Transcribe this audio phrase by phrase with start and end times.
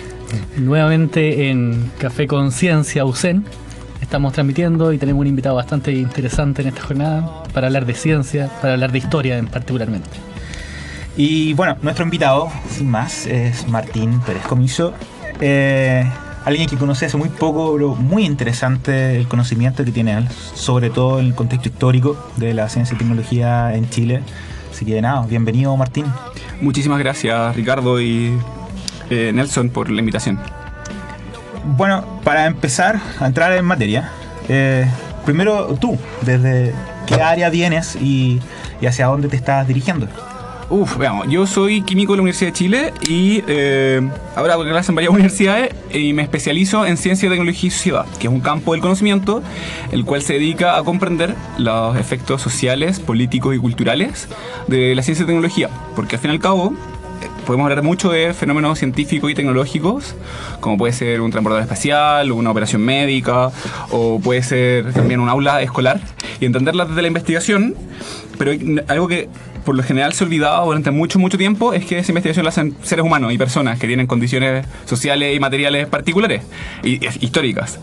[0.55, 3.43] Nuevamente en Café Conciencia UCEN.
[4.01, 8.51] Estamos transmitiendo y tenemos un invitado bastante interesante en esta jornada para hablar de ciencia,
[8.61, 10.32] para hablar de historia en particularmente.
[11.15, 14.93] Y bueno, nuestro invitado, sin más, es Martín Pérez Comiso.
[15.39, 16.03] Eh,
[16.43, 20.89] alguien que conoce hace muy poco, pero muy interesante el conocimiento que tiene él, sobre
[20.89, 24.21] todo en el contexto histórico de la ciencia y tecnología en Chile.
[24.71, 26.05] Así que nada, bienvenido Martín.
[26.61, 28.35] Muchísimas gracias Ricardo y
[29.11, 30.39] eh, Nelson por la invitación.
[31.77, 34.09] Bueno, para empezar a entrar en materia,
[34.49, 34.87] eh,
[35.25, 36.73] primero tú, ¿desde
[37.05, 38.41] qué área vienes y,
[38.81, 40.07] y hacia dónde te estás dirigiendo?
[40.69, 44.01] Uf, veamos, yo soy químico de la Universidad de Chile y eh,
[44.35, 48.27] ahora hago clases en varias universidades y me especializo en ciencia, tecnología y sociedad, que
[48.27, 49.43] es un campo del conocimiento
[49.91, 54.29] el cual se dedica a comprender los efectos sociales, políticos y culturales
[54.67, 56.73] de la ciencia y tecnología, porque al fin y al cabo
[57.21, 60.15] eh, podemos hablar mucho de fenómenos científicos y tecnológicos,
[60.61, 63.51] como puede ser un transbordador espacial, una operación médica,
[63.91, 65.99] o puede ser también un aula escolar,
[66.39, 67.75] y entenderlas desde la investigación,
[68.37, 68.53] pero
[68.87, 69.29] algo que
[69.63, 72.49] por lo general se ha olvidado durante mucho, mucho tiempo es que esa investigación la
[72.49, 76.43] hacen seres humanos y personas que tienen condiciones sociales y materiales particulares
[76.83, 77.79] y, históricas.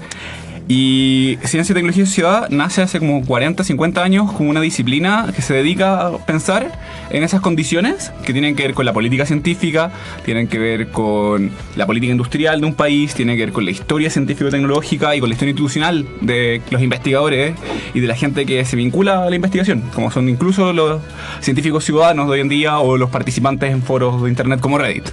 [0.72, 5.42] Y Ciencia, Tecnología y Sociedad nace hace como 40, 50 años como una disciplina que
[5.42, 6.70] se dedica a pensar
[7.10, 9.90] en esas condiciones que tienen que ver con la política científica,
[10.24, 13.72] tienen que ver con la política industrial de un país, tienen que ver con la
[13.72, 17.56] historia científico-tecnológica y con la historia institucional de los investigadores
[17.92, 21.02] y de la gente que se vincula a la investigación, como son incluso los
[21.40, 25.10] científicos ciudadanos de hoy en día o los participantes en foros de internet como Reddit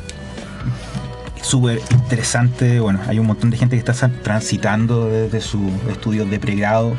[1.42, 2.80] súper interesante.
[2.80, 6.96] Bueno, hay un montón de gente que está transitando desde sus estudios de pregrado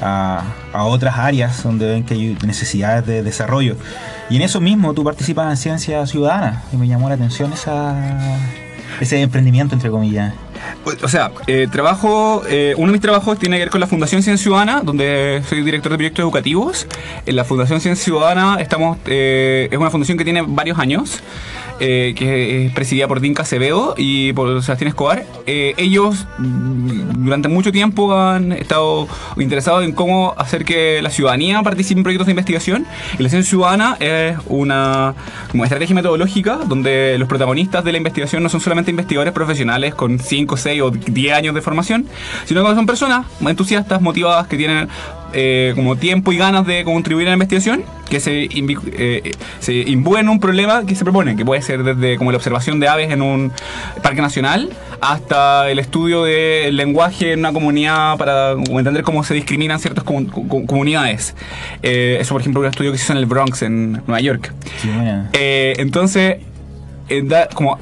[0.00, 0.42] a,
[0.74, 3.76] otras áreas donde ven que hay necesidades de desarrollo.
[4.28, 7.94] Y en eso mismo tú participas en Ciencia Ciudadana y me llamó la atención esa,
[9.00, 10.34] ese emprendimiento, entre comillas.
[11.02, 14.22] O sea, eh, trabajo, eh, uno de mis trabajos tiene que ver con la Fundación
[14.22, 16.86] Ciencia Ciudadana, donde soy director de proyectos educativos.
[17.24, 21.20] En la Fundación Ciencia Ciudadana estamos, eh, es una fundación que tiene varios años.
[21.78, 25.26] Eh, que es presidida por Dinka Acevedo y por Sebastián Escobar.
[25.46, 29.06] Eh, ellos mm, durante mucho tiempo han estado
[29.36, 32.86] interesados en cómo hacer que la ciudadanía participe en proyectos de investigación.
[33.18, 35.14] Y la ciencia ciudadana es una
[35.50, 40.18] como estrategia metodológica donde los protagonistas de la investigación no son solamente investigadores profesionales con
[40.18, 42.06] 5, 6 o 10 años de formación,
[42.46, 44.88] sino que son personas entusiastas, motivadas, que tienen
[45.32, 50.28] eh, como tiempo y ganas de contribuir a la investigación que se, eh, se en
[50.28, 53.20] un problema que se propone, que puede ser desde como la observación de aves en
[53.20, 53.52] un
[54.02, 54.70] parque nacional
[55.00, 61.34] hasta el estudio del lenguaje en una comunidad para entender cómo se discriminan ciertas comunidades.
[61.82, 64.54] Eh, eso, por ejemplo, un estudio que se hizo en el Bronx, en Nueva York.
[65.32, 66.36] entonces,
[67.54, 67.78] como,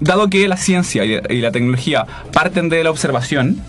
[0.00, 3.62] dado que la ciencia y la tecnología parten de la observación,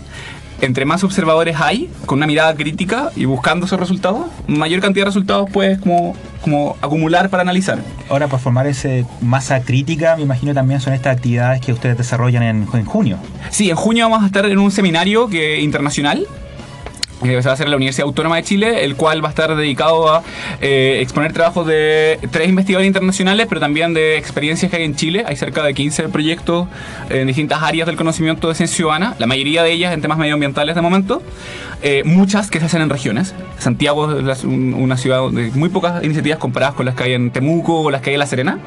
[0.62, 5.10] entre más observadores hay, con una mirada crítica y buscando esos resultados, mayor cantidad de
[5.10, 7.80] resultados puedes como, como acumular para analizar.
[8.08, 8.88] Ahora, para formar esa
[9.20, 13.18] masa crítica, me imagino también son estas actividades que ustedes desarrollan en, en junio.
[13.50, 16.26] Sí, en junio vamos a estar en un seminario que, internacional
[17.22, 19.30] que se va a hacer en la Universidad Autónoma de Chile, el cual va a
[19.30, 20.22] estar dedicado a
[20.60, 25.24] eh, exponer trabajos de tres investigadores internacionales, pero también de experiencias que hay en Chile.
[25.26, 26.68] Hay cerca de 15 proyectos
[27.10, 30.74] en distintas áreas del conocimiento de ciencia ciudadana, la mayoría de ellas en temas medioambientales
[30.74, 31.22] de momento,
[31.82, 33.34] eh, muchas que se hacen en regiones.
[33.58, 37.80] Santiago es una ciudad de muy pocas iniciativas comparadas con las que hay en Temuco
[37.80, 38.58] o las que hay en La Serena.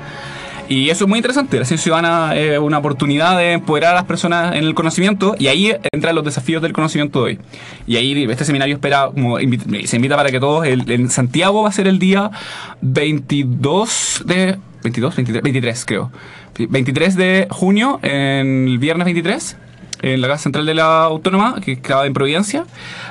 [0.67, 1.59] Y eso es muy interesante.
[1.59, 5.47] La ciencia ciudadana es una oportunidad de empoderar a las personas en el conocimiento y
[5.47, 7.39] ahí entran los desafíos del conocimiento de hoy.
[7.85, 11.71] Y ahí este seminario espera, como se invita para que todos, en Santiago va a
[11.71, 12.31] ser el día
[12.81, 14.57] 22 de...
[14.83, 16.11] 22, 23, 23 creo.
[16.57, 19.57] 23 de junio, en el viernes 23
[20.01, 22.65] en la Casa Central de la Autónoma, que queda en Providencia.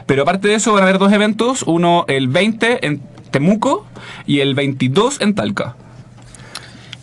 [0.06, 3.00] Pero aparte de eso van a haber dos eventos, uno el 20 en
[3.32, 3.86] Temuco
[4.26, 5.76] y el 22 en Talca.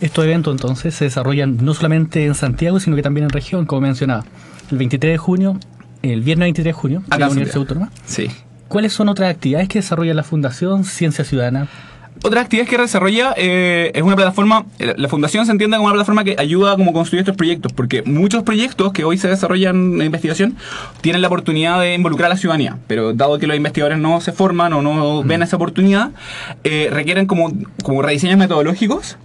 [0.02, 3.82] Estos eventos entonces se desarrollan no solamente en Santiago, sino que también en región, como
[3.82, 4.26] mencionaba.
[4.72, 5.60] El 23 de junio,
[6.02, 7.92] el viernes 23 de junio, en la Universidad Autónoma.
[8.06, 8.28] Sí.
[8.68, 11.68] ¿Cuáles son otras actividades que desarrolla la Fundación Ciencia Ciudadana?
[12.24, 15.94] Otra actividad que desarrolla eh, es una plataforma, eh, la fundación se entiende como una
[15.94, 19.76] plataforma que ayuda a como construir estos proyectos, porque muchos proyectos que hoy se desarrollan
[19.94, 20.56] en investigación
[21.02, 24.32] tienen la oportunidad de involucrar a la ciudadanía, pero dado que los investigadores no se
[24.32, 25.44] forman o no ven mm.
[25.44, 26.12] esa oportunidad,
[26.64, 27.52] eh, requieren como,
[27.84, 29.18] como rediseños metodológicos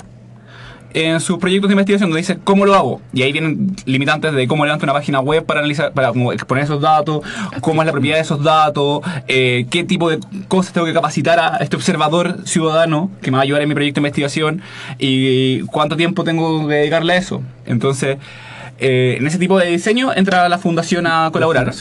[0.97, 3.03] en sus proyectos de investigación donde dice cómo lo hago.
[3.13, 6.81] Y ahí vienen limitantes de cómo levanto una página web para analizar, para exponer esos
[6.81, 7.21] datos,
[7.61, 11.39] cómo es la propiedad de esos datos, eh, qué tipo de cosas tengo que capacitar
[11.39, 14.63] a este observador ciudadano que me va a ayudar en mi proyecto de investigación
[14.99, 17.43] y cuánto tiempo tengo que dedicarle a eso.
[17.67, 18.17] Entonces,
[18.79, 21.75] eh, en ese tipo de diseño entra la fundación a colaborar.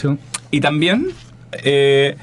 [0.50, 1.06] Y también
[1.52, 2.16] eh,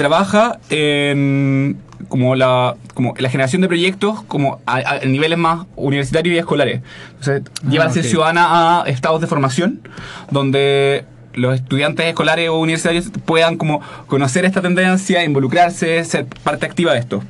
[0.00, 1.76] trabaja en
[2.08, 6.80] como la, como la generación de proyectos como a, niveles más universitarios y escolares.
[7.18, 9.82] Entonces, lleva la ciudadana a estados de formación
[10.30, 11.04] donde
[11.34, 17.00] los estudiantes escolares o universitarios puedan como conocer esta tendencia, involucrarse, ser parte activa de
[17.00, 17.22] esto.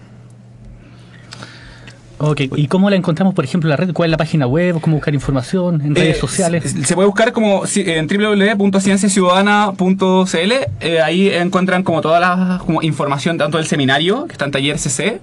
[2.22, 3.94] Ok, ¿y cómo la encontramos, por ejemplo, en la red?
[3.94, 4.78] ¿Cuál es la página web?
[4.82, 6.76] ¿Cómo buscar información en redes eh, sociales?
[6.84, 10.52] Se puede buscar como en www.cienciaciudadana.cl.
[10.80, 14.78] Eh, ahí encuentran como toda la como información tanto del seminario, que está en taller
[14.78, 15.22] CC,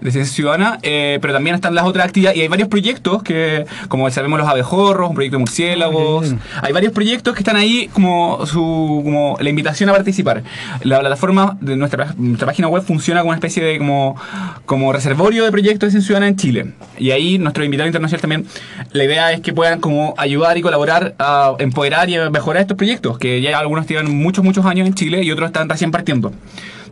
[0.00, 3.66] de ciencia ciudadana, eh, pero también están las otras actividades y hay varios proyectos que,
[3.88, 8.46] como sabemos los abejorros, un proyecto de murciélagos, hay varios proyectos que están ahí como
[8.46, 10.42] su como la invitación a participar.
[10.82, 12.14] La plataforma de nuestra,
[12.44, 14.16] página web funciona como una especie de como,
[14.64, 16.72] como reservorio de proyectos de ciencia ciudadana en Chile.
[16.98, 18.46] Y ahí nuestro invitado internacional también,
[18.92, 23.18] la idea es que puedan como ayudar y colaborar a empoderar y mejorar estos proyectos,
[23.18, 26.32] que ya algunos tienen muchos, muchos años en Chile y otros están recién partiendo.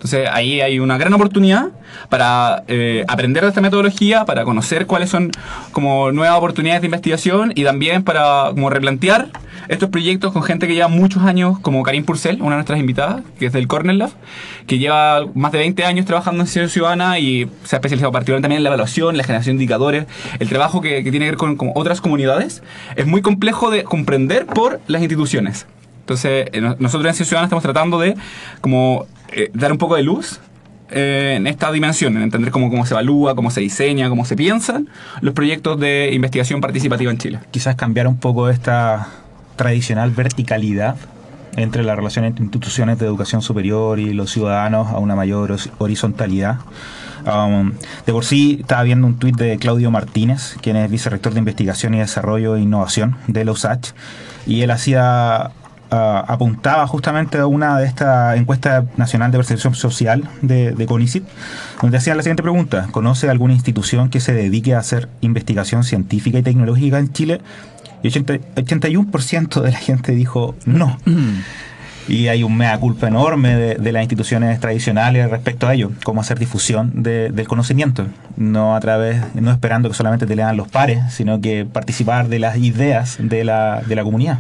[0.05, 1.69] Entonces ahí hay una gran oportunidad
[2.11, 5.31] para eh, aprender de esta metodología, para conocer cuáles son
[5.73, 9.29] como nuevas oportunidades de investigación y también para como replantear
[9.69, 13.23] estos proyectos con gente que lleva muchos años, como Karim Purcell, una de nuestras invitadas,
[13.39, 14.11] que es del Cornell Lab,
[14.67, 18.45] que lleva más de 20 años trabajando en ciencia ciudadana y se ha especializado particularmente
[18.45, 20.05] también en la evaluación, la generación de indicadores,
[20.39, 22.63] el trabajo que, tiene que ver con, con otras comunidades.
[22.97, 25.67] Es muy complejo de comprender por las instituciones.
[26.05, 28.15] Entonces, eh, nosotros en Ciencia Ciudadana estamos tratando de
[28.61, 30.39] como eh, dar un poco de luz
[30.91, 34.37] eh, en esta dimensión, en entender cómo, cómo se evalúa, cómo se diseña, cómo se
[34.37, 34.87] piensan
[35.23, 37.41] los proyectos de investigación participativa en Chile.
[37.51, 39.09] Quizás cambiar un poco esta
[39.57, 40.97] tradicional verticalidad
[41.57, 46.59] entre la relación entre instituciones de educación superior y los ciudadanos a una mayor horizontalidad.
[47.25, 47.73] Um,
[48.05, 51.95] de por sí estaba viendo un tuit de Claudio Martínez, quien es vicerrector de investigación
[51.95, 53.93] y desarrollo e innovación de la USACH,
[54.47, 55.53] y él hacía
[55.95, 61.25] apuntaba justamente a una de estas encuestas nacional de percepción social de, de CONICIT,
[61.81, 66.39] donde hacía la siguiente pregunta: ¿Conoce alguna institución que se dedique a hacer investigación científica
[66.39, 67.41] y tecnológica en Chile?
[68.05, 70.99] Y 81% de la gente dijo no.
[72.07, 76.39] y hay un mea culpa enorme de, las instituciones tradicionales respecto a ello, cómo hacer
[76.39, 81.41] difusión del conocimiento, no a través, no esperando que solamente te lean los pares, sino
[81.41, 84.39] que participar de las ideas de la, de la comunidad.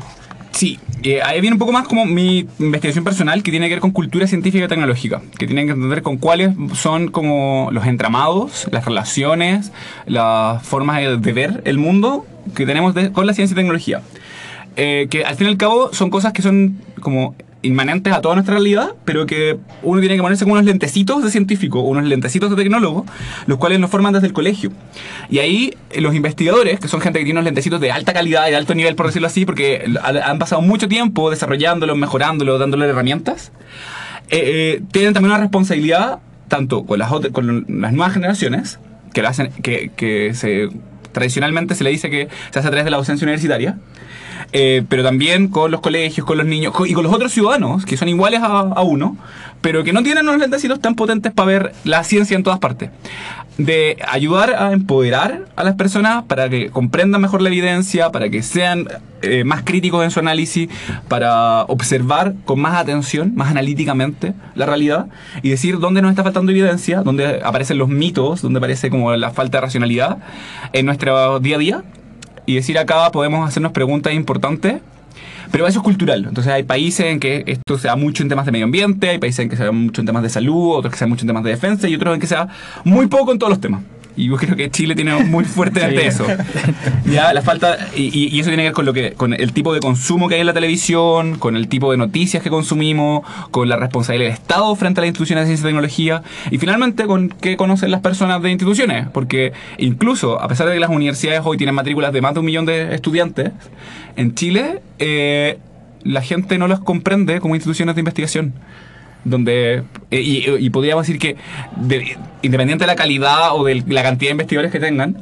[0.54, 3.80] Sí, eh, ahí viene un poco más como mi investigación personal que tiene que ver
[3.80, 8.68] con cultura científica y tecnológica, que tiene que entender con cuáles son como los entramados,
[8.70, 9.73] las relaciones,
[10.06, 14.00] las formas de, ver el mundo que tenemos con la ciencia y tecnología.
[14.76, 17.34] Eh, que al fin y al cabo son cosas que son como
[17.64, 21.30] inmanentes a toda nuestra realidad, pero que uno tiene que ponerse como unos lentecitos de
[21.30, 23.06] científico, unos lentecitos de tecnólogo,
[23.47, 24.71] los cuales nos forman desde el colegio.
[25.30, 28.47] Y ahí eh, los investigadores, que son gente que tiene unos lentecitos de alta calidad
[28.47, 33.52] de alto nivel, por decirlo así, porque han pasado mucho tiempo desarrollándolos, mejorándolos, dándole herramientas,
[34.30, 37.11] eh, eh, tienen también una responsabilidad tanto con las,
[37.68, 38.78] nuevas generaciones,
[39.12, 40.68] que, hacen, que se,
[41.14, 43.78] tradicionalmente se le dice que se hace a través de la docencia universitaria,
[44.52, 47.97] eh, pero también con los colegios, con los niños y con los otros ciudadanos que
[47.97, 49.16] son iguales a, uno,
[49.61, 52.90] pero que no tienen unos lentecitos tan potentes para ver la ciencia en todas partes.
[53.56, 58.42] De ayudar a empoderar a las personas para que comprendan mejor la evidencia, para que
[58.42, 58.88] sean
[59.23, 60.68] eh, más críticos en su análisis,
[61.09, 65.06] para observar con más atención, más analíticamente la realidad
[65.42, 69.30] y decir dónde nos está faltando evidencia, dónde aparecen los mitos, dónde aparece como la
[69.30, 70.18] falta de racionalidad
[70.73, 71.84] en nuestro día a día
[72.46, 74.80] y decir acá podemos hacernos preguntas importantes
[75.50, 76.25] pero eso es cultural.
[76.26, 79.18] Entonces hay países en que esto se da mucho en temas de medio ambiente, hay
[79.18, 81.44] países en que se mucho en temas de salud, otros que se mucho en temas
[81.44, 82.49] de defensa y otros en que se da
[82.82, 83.82] muy poco en todos los temas.
[84.16, 86.26] Y yo creo que Chile tiene muy fuertemente eso.
[87.06, 89.75] Ya, la falta, y, y eso tiene que ver con, lo que, con el tipo
[89.75, 93.68] de consumo que hay en la televisión, con el tipo de noticias que consumimos, con
[93.68, 97.28] la responsabilidad del Estado frente a las instituciones de ciencia y tecnología, y finalmente con
[97.28, 99.09] qué conocen las personas de instituciones.
[99.12, 102.47] Porque incluso, a pesar de que las universidades hoy tienen matrículas de más de un
[102.47, 103.52] millón de estudiantes,
[104.16, 105.59] en Chile eh,
[106.02, 108.54] la gente no los comprende como instituciones de investigación
[109.25, 111.37] donde eh, y, podríamos decir que
[112.43, 115.16] independiente de la calidad o de la cantidad de investigadores que tengan,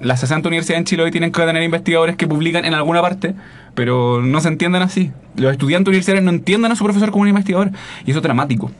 [0.00, 3.34] las 60 universidades en Chile hoy tienen que tener investigadores que publican en alguna parte,
[3.74, 5.10] pero no se entienden así.
[5.36, 7.70] Los estudiantes universitarios no entienden a su profesor como un investigador
[8.06, 8.70] y eso es dramático.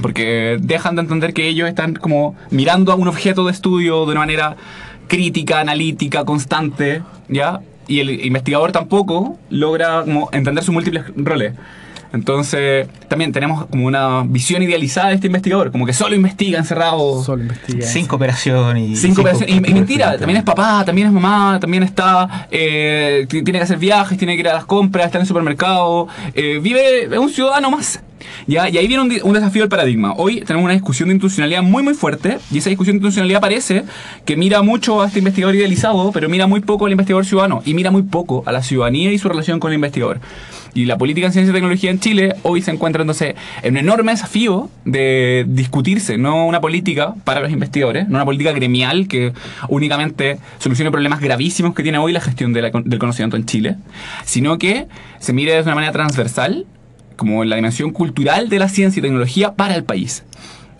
[0.00, 4.12] Porque dejan de entender que ellos están como mirando a un objeto de estudio de
[4.12, 4.56] una manera
[5.06, 7.60] crítica, analítica, constante, ¿ya?
[7.86, 11.52] Y el investigador tampoco logra como entender sus múltiples roles.
[12.14, 17.24] Entonces, también tenemos como una visión idealizada de este investigador, como que solo investiga encerrado.
[17.24, 17.84] Solo investiga.
[17.84, 18.94] Sin cooperación y.
[18.94, 19.50] Sin cooperación.
[19.50, 22.46] Y, mentira, también es papá, también es mamá, también está.
[22.52, 26.06] Eh, tiene que hacer viajes, tiene que ir a las compras, está en el supermercado.
[26.34, 28.00] Eh, vive, es un ciudadano más.
[28.46, 28.68] ¿Ya?
[28.68, 30.14] Y ahí viene un, desafío del paradigma.
[30.16, 33.84] Hoy tenemos una discusión de institucionalidad muy, muy fuerte, y esa discusión de institucionalidad parece
[34.24, 37.74] que mira mucho a este investigador idealizado, pero mira muy poco al investigador ciudadano, y
[37.74, 40.20] mira muy poco a la ciudadanía y su relación con el investigador.
[40.74, 43.78] Y la política en ciencia y tecnología en Chile hoy se encuentra entonces en un
[43.78, 49.32] enorme desafío de discutirse, no una política para los investigadores, no una política gremial que
[49.68, 53.76] únicamente solucione problemas gravísimos que tiene hoy la gestión del conocimiento en Chile,
[54.24, 54.88] sino que
[55.20, 56.66] se mire de una manera transversal
[57.16, 60.24] como la dimensión cultural de la ciencia y tecnología para el país.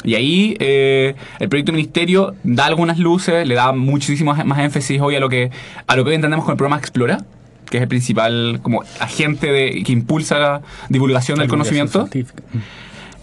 [0.05, 5.17] Y ahí eh, el proyecto ministerio da algunas luces, le da muchísimo más énfasis hoy
[5.17, 5.51] a lo que
[5.87, 7.25] a lo que hoy entendemos con el programa Explora,
[7.71, 12.09] que es el principal como agente de, que impulsa la divulgación del conocimiento.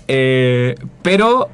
[0.08, 1.50] Eh, pero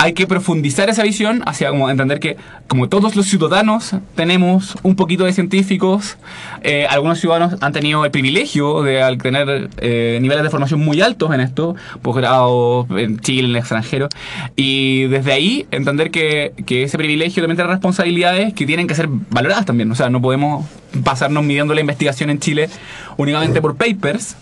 [0.00, 2.38] hay que profundizar esa visión hacia como entender que
[2.68, 6.16] como todos los ciudadanos tenemos un poquito de científicos,
[6.62, 11.34] eh, algunos ciudadanos han tenido el privilegio de tener eh, niveles de formación muy altos
[11.34, 14.08] en esto, posgrado en Chile, en el extranjero,
[14.56, 19.06] y desde ahí entender que, que ese privilegio también tiene responsabilidades que tienen que ser
[19.28, 20.64] valoradas también, o sea, no podemos
[21.04, 22.70] pasarnos midiendo la investigación en Chile
[23.18, 24.34] únicamente por papers,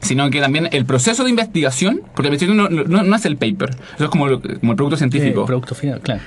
[0.00, 3.70] sino que también el proceso de investigación, porque la investigación no, no, es el paper,
[3.94, 5.40] eso es como, como el producto científico.
[5.40, 6.20] El producto final, claro.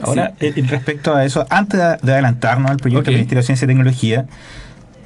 [0.00, 0.46] Ahora, sí.
[0.46, 3.14] eh, respecto a eso, antes de adelantarnos al proyecto okay.
[3.14, 4.26] del Ministerio de Ciencia y Tecnología,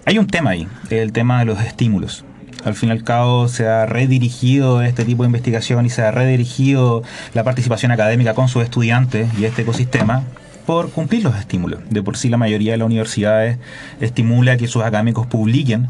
[0.07, 2.25] hay un tema ahí, el tema de los estímulos.
[2.65, 6.11] Al fin y al cabo se ha redirigido este tipo de investigación y se ha
[6.11, 7.03] redirigido
[7.35, 10.25] la participación académica con sus estudiantes y este ecosistema
[10.67, 11.81] por cumplir los estímulos.
[11.89, 13.59] De por sí la mayoría de las universidades
[14.01, 15.89] estimula que sus académicos publiquen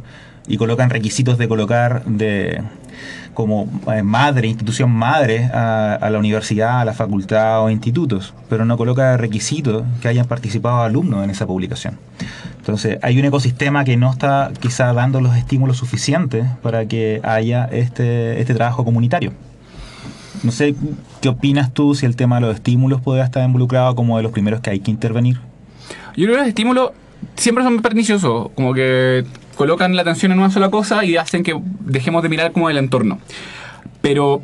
[0.48, 2.62] y colocan requisitos de colocar de
[3.34, 8.76] como eh, madre, institución madre a, la universidad, a la facultad o institutos, pero no
[8.76, 11.98] coloca requisitos que hayan participado alumnos en esa publicación.
[12.56, 17.66] Entonces, hay un ecosistema que no está quizá dando los estímulos suficientes para que haya
[17.66, 19.32] este, este trabajo comunitario.
[20.42, 20.74] No sé,
[21.20, 24.32] ¿qué opinas tú si el tema de los estímulos puede estar involucrado como de los
[24.32, 25.38] primeros que hay que intervenir?
[26.16, 26.90] Yo creo que los estímulos
[27.36, 29.24] siempre son perniciosos, como que
[29.58, 32.78] colocan la atención en una sola cosa y hacen que dejemos de mirar como el
[32.78, 33.18] entorno.
[34.00, 34.40] Pero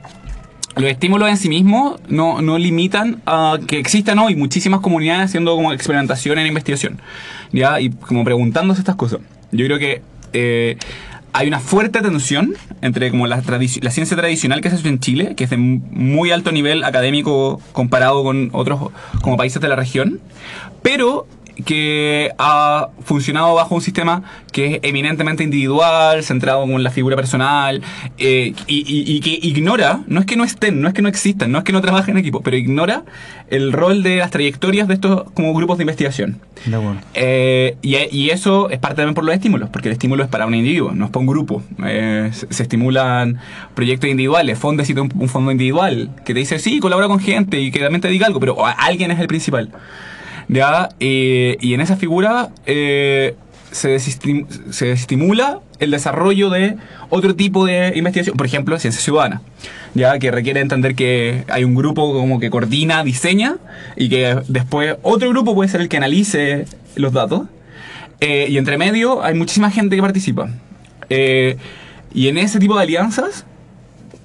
[0.74, 5.54] los estímulos en sí mismos no, no limitan a que existan hoy muchísimas comunidades haciendo
[5.54, 7.00] como experimentación en investigación.
[7.52, 7.80] ¿ya?
[7.80, 9.20] Y como preguntándose estas cosas.
[9.52, 10.02] Yo creo que
[10.32, 10.78] eh,
[11.32, 15.34] hay una fuerte tensión entre como la, la, ciencia tradicional que se hace en Chile,
[15.36, 18.90] que es de muy alto nivel académico comparado con otros
[19.22, 20.18] como países de la región,
[20.82, 21.28] pero
[21.64, 27.82] que ha funcionado bajo un sistema que es eminentemente individual, centrado en la figura personal,
[28.18, 31.08] eh, y, y, y, que ignora, no es que no estén, no es que no
[31.08, 33.04] existan, no es que no trabajen en equipo, pero ignora
[33.50, 36.40] el rol de las trayectorias de estos como grupos de investigación.
[36.66, 36.78] De
[37.14, 40.46] eh, y, y, eso es parte también por los estímulos, porque el estímulo es para
[40.46, 41.62] un individuo, no es para un grupo.
[41.84, 43.38] Eh, se, estimulan
[43.74, 47.70] proyectos individuales, fondos un, un fondo individual que te dice, sí, colabora con gente y
[47.70, 49.70] que también te diga algo, pero alguien es el principal.
[50.48, 50.88] ¿Ya?
[51.00, 53.34] Eh, y en esa figura eh,
[53.70, 56.76] se, desestim se desestimula el desarrollo de
[57.10, 59.42] otro tipo de investigación, por ejemplo, ciencia ciudadana,
[59.94, 63.56] ya que requiere entender que hay un grupo como que coordina, diseña
[63.96, 67.42] y que después otro grupo puede ser el que analice los datos.
[68.20, 70.48] Eh, y entre medio hay muchísima gente que participa.
[71.10, 73.44] y en ese tipo de alianzas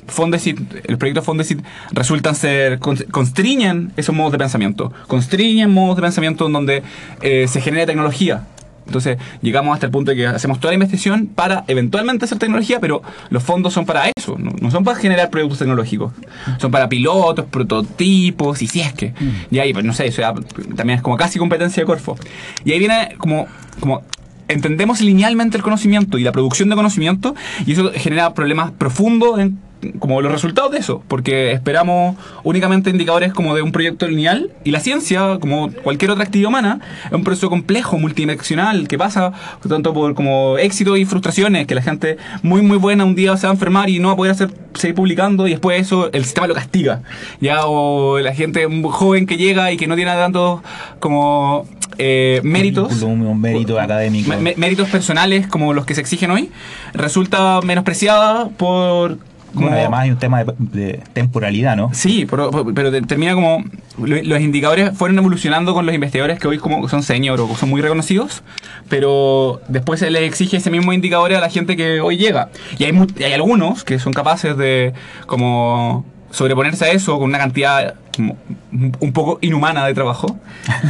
[0.10, 1.62] Fondesit, el proyecto Fondesit
[1.92, 6.84] resultan ser, constriñen esos modos de pensamiento, constriñen modos de pensamiento en donde
[7.22, 8.44] eh, se genera tecnología.
[8.90, 12.80] Entonces llegamos hasta el punto de que hacemos toda la investigación para eventualmente hacer tecnología,
[12.80, 16.12] pero los fondos son para eso, no, no son para generar productos tecnológicos,
[16.58, 19.14] son para pilotos, prototipos y si es que.
[19.52, 20.34] Y ahí, pues no sé, eso ya
[20.76, 22.18] también es como casi competencia de Corfo.
[22.66, 23.48] Y ahí viene como,
[23.80, 24.02] como
[24.48, 27.36] entendemos linealmente el conocimiento y la producción de conocimiento
[27.66, 29.60] y eso genera problemas profundos en
[30.00, 34.72] como los resultados de eso, porque esperamos únicamente indicadores como de un proyecto lineal y
[34.72, 39.32] la ciencia, como cualquier otra actividad humana, es un proceso complejo, multidimensional, que pasa
[39.68, 43.48] tanto por como éxitos y frustraciones, que la gente muy muy buena un día se
[43.48, 46.24] va a enfermar y no va a poder hacer, seguir publicando y después eso el
[46.26, 47.02] sistema lo castiga,
[47.40, 50.60] ya o la gente joven que llega y que no tiene tantos
[51.00, 51.66] como
[51.98, 54.30] eh, méritos Un, un mérito académico.
[54.40, 56.50] mé- méritos personales como los que se exigen hoy,
[56.94, 59.18] resulta menospreciada por
[59.54, 61.90] como- Bueno, además hay un tema de, de temporalidad, ¿no?
[61.94, 63.64] Sí, pero, pero te- termina como.
[63.98, 67.70] lo- Los indicadores fueron evolucionando con los investigadores que hoy como son senior o son
[67.70, 68.44] muy reconocidos,
[68.90, 72.50] pero después se les exige ese mismo indicador a la gente que hoy llega.
[72.78, 74.94] Y hay, hay algunos que son capaces de
[75.26, 78.38] como sobreponerse a eso con una cantidad como
[78.72, 80.38] un poco inhumana de trabajo,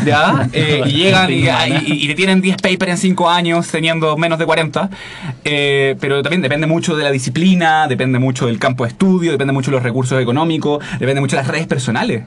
[0.05, 0.47] ¿ya?
[0.53, 1.35] Eh, y llegan y,
[1.85, 4.89] y- y te tienen 10 papers en 5 años teniendo menos de 40,
[5.43, 9.53] eh, pero también depende mucho de la disciplina, depende mucho del campo de estudio, depende
[9.53, 12.23] mucho de los recursos económicos, depende mucho de las redes personales,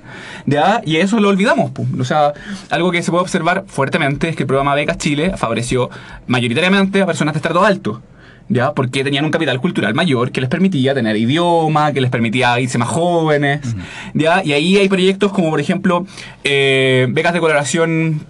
[0.46, 0.80] ¿ya?
[0.86, 1.86] Y eso lo olvidamos, pu.
[2.00, 2.32] o sea,
[2.70, 5.90] algo que se puede observar fuertemente es que el programa Becas Chile favoreció
[6.28, 8.00] mayoritariamente a personas de estrato alto.
[8.48, 8.72] ¿Ya?
[8.72, 12.76] Porque tenían un capital cultural mayor que les permitía tener idioma, que les permitía irse
[12.76, 13.60] más jóvenes,
[14.14, 14.42] ¿ya?
[14.44, 16.06] Y ahí hay proyectos como, por ejemplo,
[16.44, 18.26] eh, becas de colaboración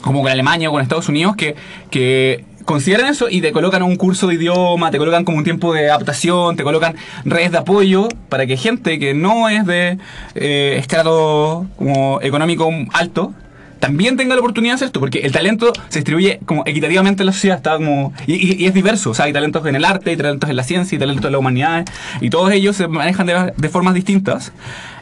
[0.00, 1.56] como con Alemania o con Estados Unidos que,
[1.90, 5.72] que consideran eso y te colocan un curso de idioma, te colocan como un tiempo
[5.72, 6.94] de adaptación, te colocan
[7.24, 9.98] redes de apoyo para que gente que no es de
[10.34, 13.32] eh, estrato como económico alto
[13.84, 17.26] también tenga la oportunidad de hacer esto, porque el talento se distribuye como equitativamente en
[17.26, 19.84] la sociedad, está como, y, y- y es diverso, o sea, hay talentos en el
[19.84, 21.84] arte, hay talentos en la ciencia, hay talentos en la humanidad,
[22.22, 24.52] y todos ellos se manejan de, de formas distintas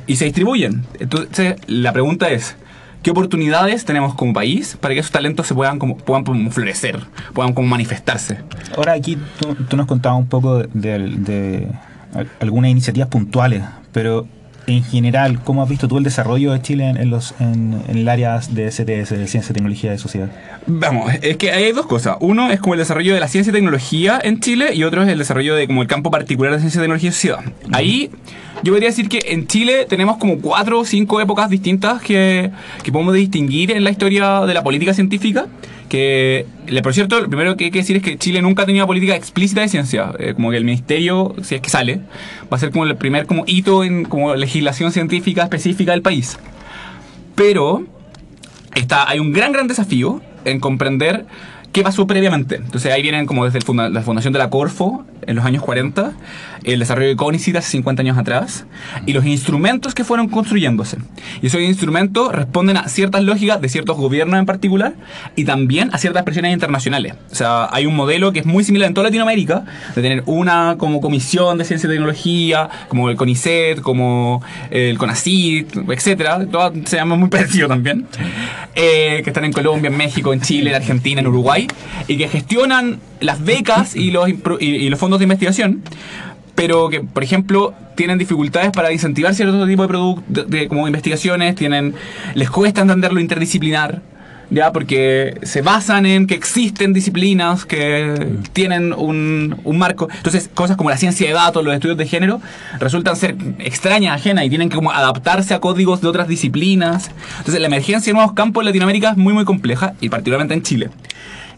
[0.08, 0.82] y se distribuyen.
[0.98, 2.56] Entonces, la pregunta es,
[3.04, 6.98] ¿qué oportunidades tenemos como país para que esos talentos se puedan como, puedan como florecer,
[7.34, 8.38] puedan como manifestarse?
[8.76, 11.68] Ahora aquí tú, tú nos contabas un poco de, de- de
[12.14, 14.26] al- algunas iniciativas puntuales, pero
[14.66, 17.98] en general, ¿cómo has visto tú el desarrollo de Chile en, en los, en, en
[17.98, 20.30] el área de CTS, de Ciencia, Tecnología y Sociedad?
[20.66, 22.16] Vamos, es que hay dos cosas.
[22.20, 25.08] Uno es como el desarrollo de la ciencia y tecnología en Chile y otro es
[25.08, 27.40] el desarrollo de como el campo particular de ciencia, tecnología y sociedad.
[27.72, 28.10] Ahí
[28.62, 32.50] yo podría decir que en Chile tenemos como cuatro o cinco épocas distintas que,
[32.82, 35.46] que podemos distinguir en la historia de la política científica.
[35.92, 36.46] Que,
[36.82, 38.86] por cierto, lo primero que hay que decir es que Chile nunca ha tenido una
[38.86, 40.14] política explícita de ciencia.
[40.18, 42.00] Eh, como que el ministerio, si es que sale,
[42.50, 46.38] va a ser como el primer como hito en como legislación científica específica del país.
[47.34, 47.84] Pero
[48.74, 51.26] está, hay un gran, gran desafío en comprender
[51.72, 52.56] qué pasó previamente.
[52.56, 56.14] Entonces ahí vienen como desde la fundación de la Corfo en los años 40,
[56.64, 58.66] el desarrollo de Conicet hace 50 años atrás,
[59.06, 60.98] y los instrumentos que fueron construyéndose.
[61.40, 64.94] Y esos instrumentos responden a ciertas lógicas de ciertos gobiernos en particular,
[65.36, 67.14] y también a ciertas presiones internacionales.
[67.30, 70.76] O sea, hay un modelo que es muy similar en toda Latinoamérica, de tener una
[70.78, 76.96] como comisión de ciencia y tecnología, como el CONICET, como el CONACYT, etcétera, todas se
[76.96, 78.06] llaman muy parecido también,
[78.74, 81.66] eh, que están en Colombia, en México, en Chile, en Argentina, en Uruguay,
[82.08, 85.82] y que gestionan las becas y los, y, y los fondos de investigación,
[86.54, 91.94] pero que, por ejemplo, tienen dificultades para incentivar cierto tipo de productos, como investigaciones, tienen,
[92.34, 94.02] les cuesta entender lo interdisciplinar,
[94.50, 100.08] ya porque se basan en que existen disciplinas que tienen un, un marco.
[100.14, 102.40] Entonces, cosas como la ciencia de datos, los estudios de género,
[102.78, 107.10] resultan ser extrañas, ajenas y tienen que como adaptarse a códigos de otras disciplinas.
[107.38, 110.62] Entonces, la emergencia de nuevos campos en Latinoamérica es muy, muy compleja, y particularmente en
[110.62, 110.90] Chile.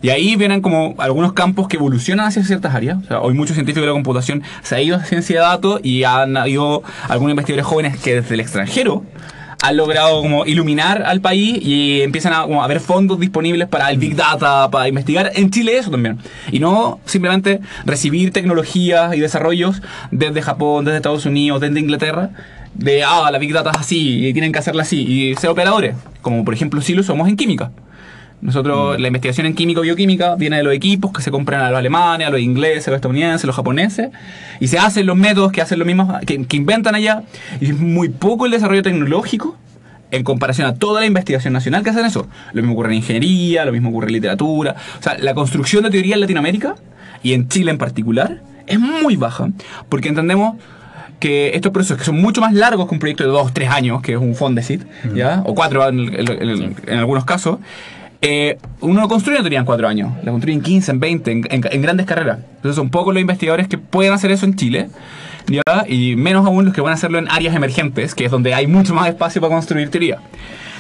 [0.05, 2.99] Y ahí vienen como algunos campos que evolucionan hacia ciertas áreas.
[3.11, 6.05] O hoy muchos científicos de la computación se han ido a ciencia de datos y
[6.05, 9.03] han habido algunos investigadores jóvenes que desde el extranjero
[9.63, 13.91] han logrado como iluminar al país y empiezan a, como, a ver fondos disponibles para
[13.91, 16.19] el Big Data, para investigar en Chile eso también.
[16.53, 22.29] Y no simplemente recibir tecnologías y desarrollos desde Japón, desde Estados Unidos, desde Inglaterra,
[22.75, 25.97] de, ah, la Big Data es así y tienen que hacerla así, y ser operadores,
[26.21, 27.71] como por ejemplo si lo somos en química.
[28.41, 32.27] Nosotros, la investigación en químico-bioquímica viene de los equipos que se compran a los alemanes,
[32.27, 34.11] a los ingleses, a los estadounidenses, a los japoneses,
[34.61, 37.23] y se hacen los métodos que hacen los mismos, que, que inventan allá,
[37.61, 39.57] y es muy poco el desarrollo tecnológico
[40.11, 42.29] en comparación a toda la investigación nacional que hacen eso.
[42.53, 44.77] Lo mismo ocurre en ingeniería, lo mismo ocurre en literatura.
[45.01, 46.75] O sea, la construcción de teoría en Latinoamérica,
[47.23, 49.49] y en Chile en particular, es muy baja,
[49.89, 50.57] porque entendemos
[51.19, 54.03] que estos procesos que son mucho más largos que un proyecto de dos, tres años,
[54.03, 54.83] que es un Fondesit,
[55.15, 55.43] ¿ya?
[55.47, 57.59] O cuatro en, en- en- en algunos casos,
[58.27, 61.31] Eh, uno no construye una teoría en cuatro años, la construye en 15, en 20,
[61.33, 62.39] en, en- en grandes carreras.
[62.57, 64.89] Entonces son pocos los investigadores que pueden hacer eso en Chile.
[65.47, 65.63] ¿ya?
[65.87, 68.67] Y menos aún los que van a hacerlo en áreas emergentes, que es donde hay
[68.67, 70.19] mucho más espacio para construir teoría.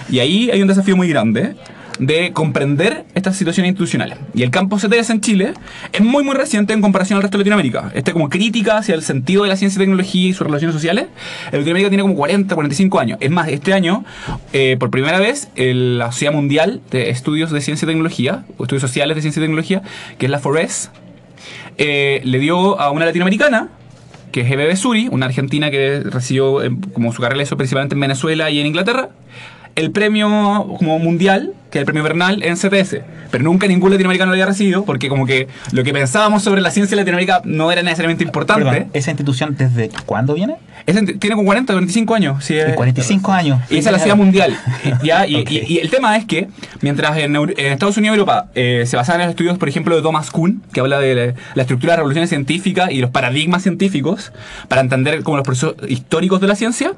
[0.08, 1.54] Y ahí hay un desafío muy grande
[1.98, 4.18] de comprender estas situaciones institucionales.
[4.34, 5.54] Y el campo CTS en Chile
[5.92, 7.92] es muy muy reciente en comparación al resto de Latinoamérica.
[7.94, 11.06] Este como crítica hacia el sentido de la ciencia y tecnología y sus relaciones sociales.
[11.52, 13.18] Latinoamérica tiene como 40, 45 años.
[13.20, 14.04] Es más, este año,
[14.52, 18.82] eh, por primera vez, la Sociedad Mundial de Estudios de Ciencia y Tecnología, o Estudios
[18.82, 19.82] Sociales de Ciencia y Tecnología,
[20.18, 20.90] que es la FORES,
[21.78, 23.68] eh, le dio a una latinoamericana,
[24.32, 28.00] que es Eve Besuri, una argentina que recibió eh, como su carrera hizo principalmente en
[28.00, 29.10] Venezuela y en Inglaterra,
[29.76, 30.28] el premio
[30.78, 32.98] como mundial, que es el premio Bernal en CTS.
[33.32, 36.70] Pero nunca ningún latinoamericano lo había recibido, porque como que lo que pensábamos sobre la
[36.70, 38.64] ciencia latinoamérica no era necesariamente importante.
[38.64, 40.54] Perdón, ¿esa institución desde cuándo viene?
[40.86, 42.44] Ese tiene como 40, 45 años.
[42.44, 43.60] sí, eh, 45 años.
[43.70, 44.56] y esa es la ciudad mundial.
[45.02, 45.26] ¿ya?
[45.26, 45.50] Y, Ok.
[45.50, 46.46] y- y el tema es que,
[46.80, 49.96] mientras en, en Estados Unidos y Europa eh, se basaban en los estudios, por ejemplo,
[49.96, 53.10] de Thomas Kuhn, que habla de la, la estructura de las revoluciones científicas y los
[53.10, 54.32] paradigmas científicos
[54.68, 56.92] para entender como los procesos históricos de la ciencia,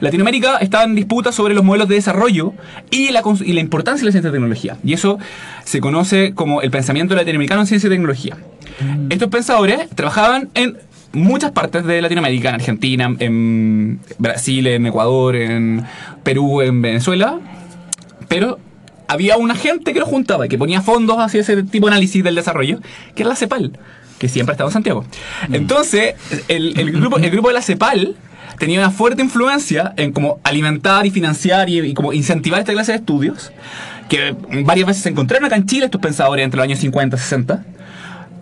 [0.00, 2.52] Latinoamérica estaba en disputa sobre los modelos de desarrollo
[2.90, 4.76] y la, y la importancia de la ciencia y tecnología.
[4.84, 5.18] Y eso
[5.64, 8.36] se conoce como el pensamiento latinoamericano en ciencia y tecnología.
[9.10, 10.78] Estos pensadores trabajaban en
[11.12, 15.84] muchas partes de Latinoamérica, en Argentina, en Brasil, en Ecuador, en
[16.22, 17.38] Perú, en Venezuela,
[18.28, 18.58] pero
[19.08, 22.22] había una gente que lo juntaba y que ponía fondos hacia ese tipo de análisis
[22.22, 22.78] del desarrollo,
[23.14, 23.72] que era la CEPAL,
[24.18, 25.04] que siempre ha estado en Santiago.
[25.52, 26.14] Entonces,
[26.46, 28.14] el, el grupo, el grupo de la CEPAL
[28.58, 32.92] tenía una fuerte influencia en como alimentar y financiar y, y como incentivar esta clase
[32.92, 33.50] de estudios,
[34.10, 37.20] que varias veces se encontraron acá en Chile estos pensadores entre los años 50 y
[37.20, 37.64] 60,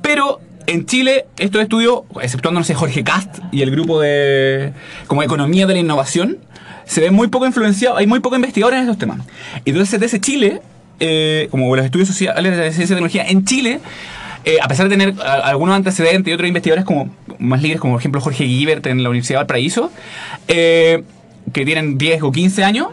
[0.02, 4.72] pero en Chile, estos estudios, exceptuando, no sé, Jorge Cast y el grupo de
[5.06, 6.38] como economía de la innovación,
[6.84, 9.20] se ven muy poco influenciados, hay muy pocos investigadores en estos temas.
[9.64, 10.62] Y entonces desde Chile,
[11.00, 13.80] eh, como los estudios sociales de ciencia y tecnología en Chile,
[14.44, 18.00] eh, a pesar de tener algunos antecedentes y otros investigadores como más libres, como por
[18.00, 19.90] ejemplo Jorge Guibert en la Universidad de Valparaíso,
[20.48, 21.02] eh,
[21.52, 22.88] que tienen 10 o 15 años,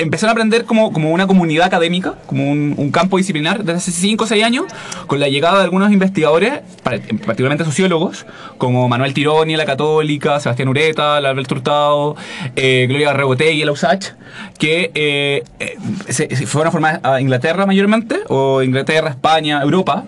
[0.00, 3.90] empezaron a aprender como, como una comunidad académica, como un, un campo disciplinar desde hace
[3.92, 4.64] 5 o 6 años,
[5.06, 8.26] con la llegada de algunos investigadores, particularmente sociólogos,
[8.58, 12.16] como Manuel Tironi, la Católica, Sebastián Ureta, Alberto Hurtado,
[12.56, 14.12] eh, Gloria Rebotegui, la USACH,
[14.58, 15.76] que eh, eh,
[16.08, 20.04] se fueron a formar a Inglaterra mayormente, o Inglaterra, España, Europa,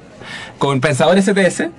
[0.58, 1.70] con pensadores CTS,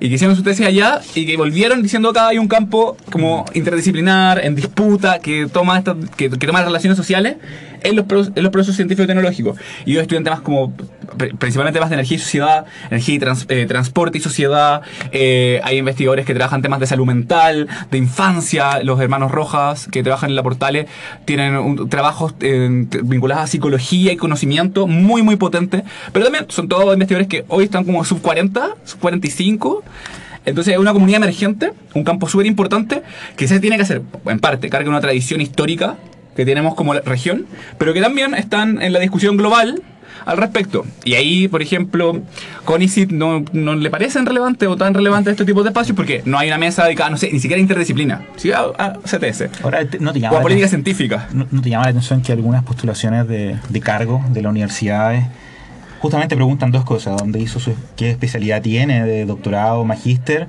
[0.00, 3.44] y que hicieron su tesis allá y que volvieron diciendo acá hay un campo como
[3.54, 7.36] interdisciplinar, en disputa, que toma, estas- que, que toma las relaciones sociales
[7.82, 9.58] en los, en los procesos científicos y tecnológicos.
[9.86, 10.72] Y ellos estudian temas como,
[11.16, 14.82] pri- principalmente temas de energía y sociedad, energía y trans- eh, transporte y sociedad.
[15.12, 18.82] eh, hay investigadores que trabajan temas de salud mental, de infancia.
[18.82, 20.86] Los hermanos Rojas, que trabajan en la Portales,
[21.24, 25.82] tienen un- trabajos eh, vinculados a psicología y conocimiento muy, muy potentes.
[26.12, 29.82] Pero también son todos investigadores que hoy están como sub 40, sub 45.
[30.46, 33.02] Entonces es una comunidad emergente, un campo súper importante,
[33.36, 35.96] que se tiene que hacer, en parte, carga una tradición histórica
[36.38, 37.46] que tenemos como región,
[37.78, 39.82] pero que también están en la discusión global
[40.24, 40.84] al respecto.
[41.04, 42.20] Y ahí, por ejemplo,
[42.64, 46.38] CONICIT no, no le parecen relevantes o tan relevantes este tipo de espacios porque no
[46.38, 49.50] hay una mesa dedicada, no sé, ni siquiera interdisciplina, sí, a, a CTS.
[49.64, 51.28] Ahora, ¿no te O llama a la política atención- científica.
[51.32, 55.24] ¿No, no te llama la atención que algunas postulaciones de, de cargo de las universidades
[55.98, 57.16] justamente preguntan dos cosas?
[57.16, 60.46] ¿Dónde hizo su, qué especialidad tiene de doctorado, magíster?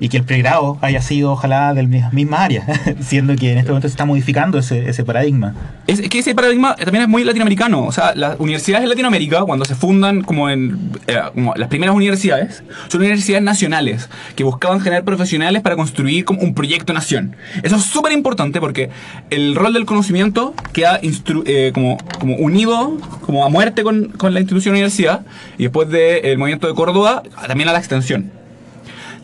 [0.00, 2.66] Y que el pregrado haya sido ojalá del mi- misma área,
[3.00, 5.54] siendo que en este momento se está modificando ese, ese paradigma.
[5.86, 7.84] Es, es que ese paradigma también es muy latinoamericano.
[7.86, 11.94] O sea, las universidades en Latinoamérica, cuando se fundan como en eh, como las primeras
[11.94, 17.36] universidades, son universidades nacionales que buscaban generar profesionales para construir como un proyecto nación.
[17.62, 18.90] Eso es súper importante porque
[19.30, 24.40] el rol del conocimiento queda eh, como, como unido como a muerte con, con la
[24.40, 25.24] institución universidad
[25.56, 28.32] y después del movimiento de Córdoba también a la extensión.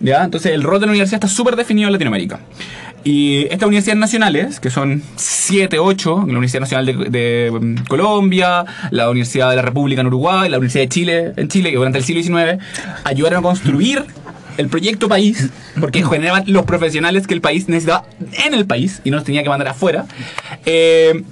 [0.01, 0.25] ¿Ya?
[0.25, 2.41] Entonces el rol de la universidad está súper definido en Latinoamérica.
[3.03, 9.09] Y estas universidades nacionales, que son 7, 8, la Universidad Nacional de, mm, Colombia, la
[9.09, 12.05] Universidad de la República en Uruguay, la Universidad de Chile en Chile, que durante el
[12.05, 12.59] siglo XIX
[13.05, 14.05] ayudaron a construir
[14.59, 15.49] el proyecto país,
[15.81, 18.05] porque generaban los profesionales que el país necesitaba
[18.45, 20.05] en el país y no los tenía que mandar afuera.
[20.67, 21.23] Eh,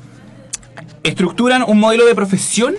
[1.02, 2.76] estructuran un modelo de profesión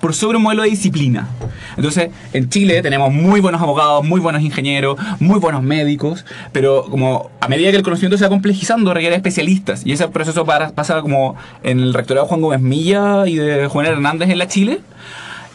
[0.00, 1.28] por sobre un modelo de disciplina.
[1.76, 7.30] Entonces, en Chile tenemos muy buenos abogados, muy buenos ingenieros, muy buenos médicos, pero como
[7.40, 9.84] a medida que el conocimiento se va complejizando, requiere especialistas.
[9.84, 13.86] Y ese proceso pasa como en el rectorado de Juan Gómez Milla y de Juan
[13.86, 14.80] Hernández en la Chile,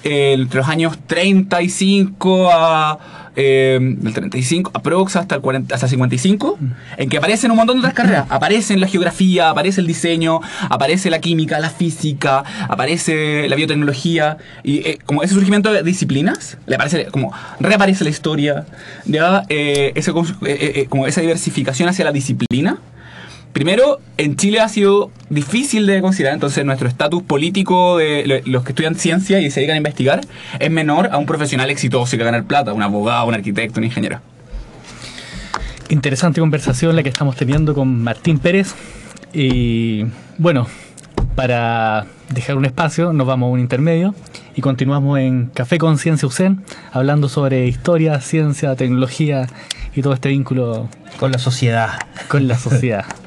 [0.03, 2.99] eh, entre los años 35 a
[3.35, 6.57] eh, del 35, aprox hasta el 40, hasta 55,
[6.97, 8.25] en que aparecen un montón de otras carreras.
[8.29, 14.77] Aparece la geografía, aparece el diseño, aparece la química, la física, aparece la biotecnología, y
[14.87, 18.65] eh, como ese surgimiento de disciplinas, le aparece como reaparece la historia,
[19.05, 20.15] ya, eh, ese, eh,
[20.45, 22.77] eh, como esa diversificación hacia la disciplina.
[23.53, 28.63] Primero, en Chile ha sido difícil de considerar, entonces nuestro estatus político de lo- los
[28.63, 30.21] que estudian ciencia y se dedican a investigar
[30.59, 34.19] es menor a un profesional exitoso que ganar plata, un abogado, un arquitecto, un ingeniero.
[35.89, 38.73] Interesante conversación la que estamos teniendo con Martín Pérez.
[39.33, 40.05] Y
[40.39, 40.65] bueno,
[41.35, 44.15] para dejar un espacio, nos vamos a un intermedio
[44.55, 49.47] y continuamos en Café Conciencia USEN, hablando sobre historia, ciencia, tecnología
[49.95, 50.89] y todo este vínculo
[51.19, 51.89] Con la sociedad.
[52.27, 53.05] con la sociedad.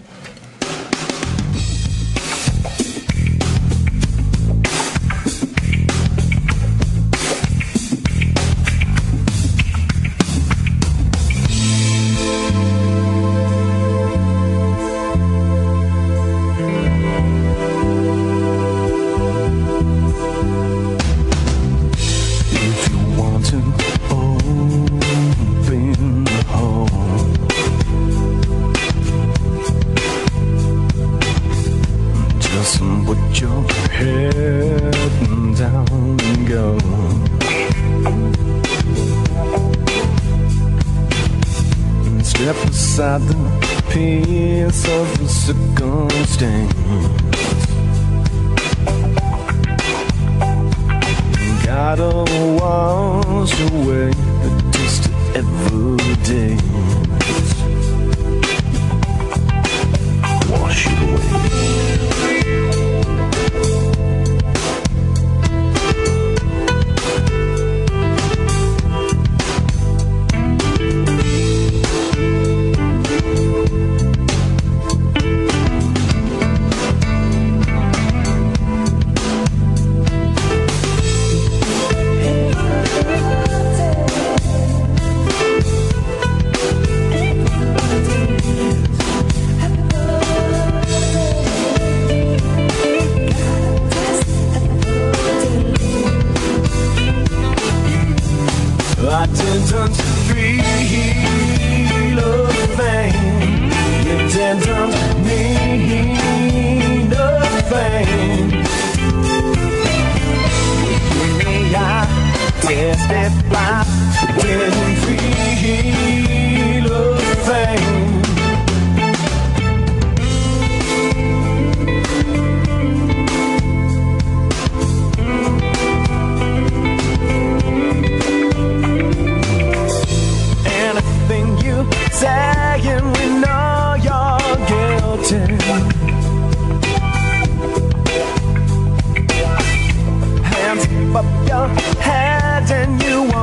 [33.06, 34.92] put your head
[35.56, 36.78] down and go.
[42.22, 43.34] Step aside the
[43.90, 47.25] piece of the circumstance.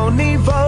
[0.03, 0.62] don't need.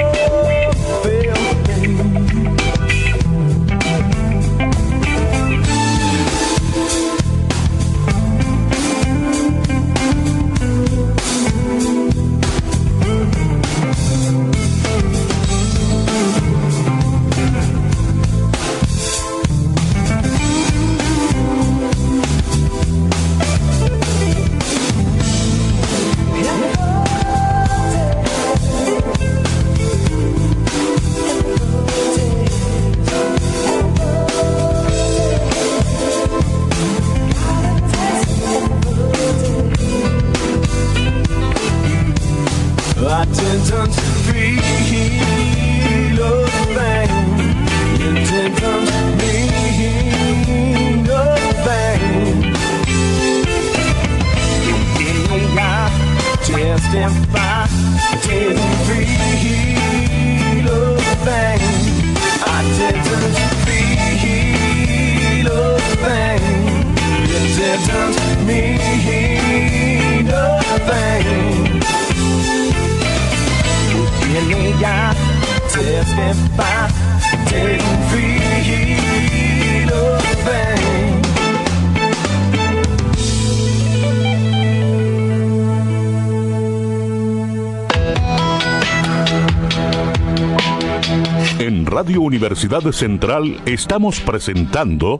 [92.66, 95.20] Universidad Central estamos presentando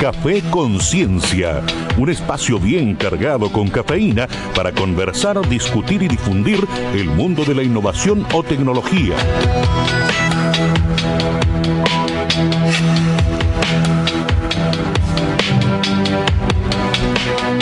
[0.00, 1.60] Café Conciencia,
[1.96, 6.60] un espacio bien cargado con cafeína para conversar, discutir y difundir
[6.94, 9.16] el mundo de la innovación o tecnología.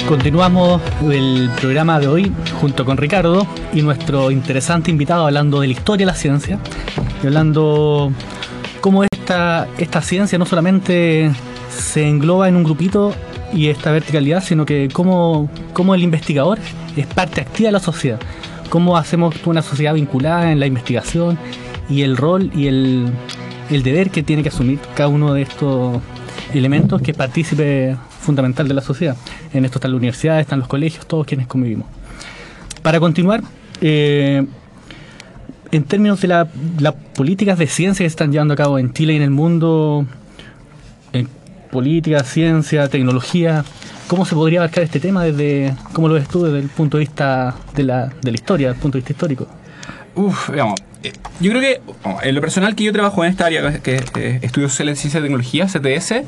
[0.09, 5.73] Continuamos el programa de hoy junto con Ricardo y nuestro interesante invitado hablando de la
[5.73, 6.59] historia de la ciencia
[7.23, 8.12] y hablando
[8.81, 11.31] cómo esta, esta ciencia no solamente
[11.70, 13.14] se engloba en un grupito
[13.53, 16.59] y esta verticalidad, sino que cómo, cómo el investigador
[16.96, 18.18] es parte activa de la sociedad,
[18.68, 21.38] cómo hacemos una sociedad vinculada en la investigación
[21.88, 23.12] y el rol y el,
[23.70, 25.99] el deber que tiene que asumir cada uno de estos
[26.53, 29.16] elementos que es partícipe fundamental de la sociedad.
[29.53, 31.87] En esto están las universidades, están los colegios, todos quienes convivimos.
[32.83, 33.43] Para continuar,
[33.81, 34.47] eh,
[35.73, 38.93] en términos de la- las políticas de ciencia que se están llevando a cabo en
[38.93, 40.07] Chile y en el mundo,
[41.13, 41.29] en
[41.71, 43.65] política, ciencia, tecnología,
[44.09, 47.05] ¿cómo se podría abarcar este tema desde, cómo lo ves tú desde el punto de
[47.05, 49.47] vista de la, de la historia, desde el punto de vista histórico?
[50.17, 50.81] Uf, digamos,
[51.41, 54.41] yo creo que vamos, en lo personal que yo trabajo en esta área, que eh,
[54.41, 56.23] de Ciencia y Tecnología, CTS,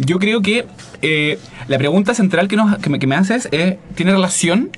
[0.00, 0.66] yo creo que
[1.02, 1.38] eh,
[1.68, 4.70] la pregunta central que, nos, que, me, que me haces es, tiene relación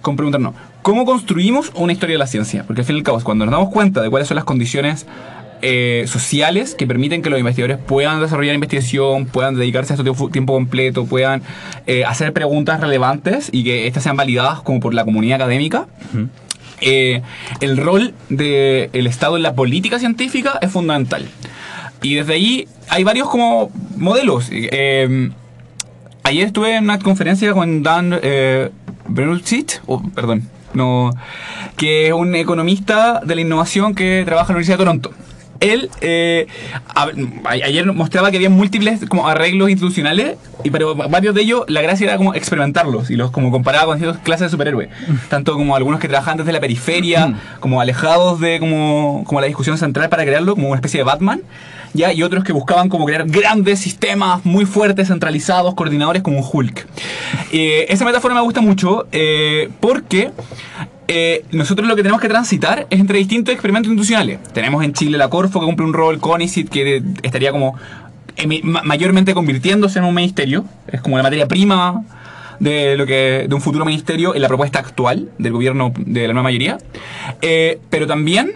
[0.00, 2.64] con preguntarnos, ¿cómo construimos una historia de la ciencia?
[2.66, 5.06] Porque al fin y al cabo, cuando nos damos cuenta de cuáles son las condiciones
[5.66, 10.52] eh, sociales que permiten que los investigadores puedan desarrollar investigación, puedan dedicarse a esto tiempo,
[10.52, 11.40] completo, puedan
[11.86, 15.86] eh, hacer preguntas relevantes y que estas sean validadas como por la comunidad académica,
[16.80, 17.22] eh,
[17.60, 21.28] el rol del Estado en la política científica es fundamental.
[22.02, 24.48] Y desde ahí hay varios como modelos.
[24.52, 25.30] Eh,
[26.22, 28.70] ayer estuve en una conferencia con Dan eh,
[29.08, 31.10] Bernucci, oh, perdón, no,
[31.76, 35.10] que es un economista de la innovación que trabaja en la Universidad de Toronto.
[35.64, 36.46] Él eh,
[36.94, 37.08] a-
[37.50, 42.04] ayer mostraba que había múltiples como arreglos institucionales y pero varios de ellos la gracia
[42.06, 44.88] era como experimentarlos y los como comparaba con ciertas clases de superhéroes.
[45.28, 49.78] Tanto como algunos que trabajaban desde la periferia como alejados de como, como la discusión
[49.78, 51.40] central para crearlo como una especie de Batman
[51.96, 56.44] ya y otros que buscaban como crear grandes sistemas muy fuertes centralizados coordinadores como un
[56.52, 56.86] Hulk.
[57.52, 60.30] Eh, esa metáfora me gusta mucho eh, porque
[61.08, 64.42] eh, nosotros lo que tenemos que transitar es entre distintos experimentos institucionales.
[64.52, 67.74] Tenemos en Chile la Corfo que cumple un rol, CONICIT que estaría como
[68.62, 72.02] ma- mayormente convirtiéndose en un ministerio, es como la materia prima
[72.60, 76.32] de lo que de un futuro ministerio en la propuesta actual del gobierno de la
[76.32, 76.78] nueva mayoría.
[77.42, 78.52] Eh, pero también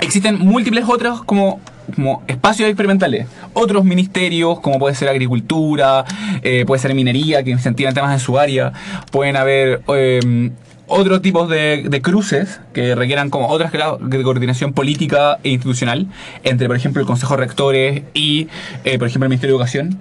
[0.00, 1.60] existen múltiples otros como,
[1.94, 3.26] como espacios experimentales.
[3.54, 6.04] Otros ministerios, como puede ser agricultura,
[6.42, 8.72] eh, puede ser minería, que incentivan temas en su área.
[9.10, 10.50] Pueden haber eh,
[10.88, 16.06] otros tipos de, de cruces que requieran como otras de coordinación política e institucional
[16.44, 18.48] entre, por ejemplo, el Consejo de Rectores y,
[18.84, 19.98] eh, por ejemplo, el Ministerio de Educación.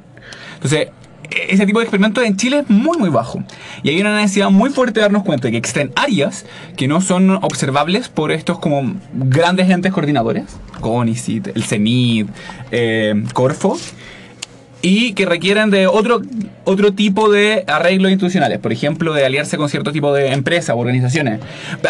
[0.56, 0.90] Entonces,
[1.30, 3.44] ese tipo de experimentos en Chile es muy muy bajo.
[3.84, 6.46] Y hay una necesidad muy fuerte de darnos cuenta de que existen áreas
[6.76, 10.46] que no son observables por estos como grandes entes coordinadores,
[10.80, 12.28] CONICIT, el CENID,
[12.72, 13.78] eh, Corfo,
[14.88, 16.22] y que requieren de otro,
[16.64, 20.80] otro tipo de arreglos institucionales, por ejemplo, de aliarse con cierto tipo de empresas o
[20.80, 21.42] organizaciones.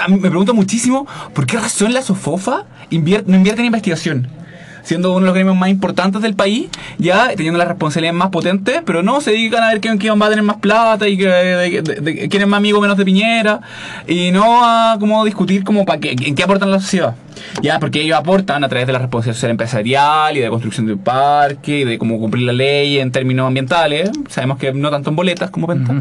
[0.10, 4.28] Me pregunto muchísimo por qué razón la SOFOFA invier- no invierte en investigación
[4.88, 8.82] siendo uno de los gremios más importantes del país, ya teniendo las responsabilidades más potentes,
[8.86, 11.28] pero no se dedican a ver quién, quién va a tener más plata y que,
[11.28, 13.60] de- quién es más amigo menos de Piñera,
[14.08, 17.16] y no a como discutir como para qué, en qué aportan la sociedad.
[17.62, 20.94] Ya, porque ellos aportan a través de la responsabilidad social empresarial y de construcción de
[20.94, 24.10] un parque y de cómo cumplir la ley en términos ambientales.
[24.30, 25.94] Sabemos que no tanto en boletas como penta.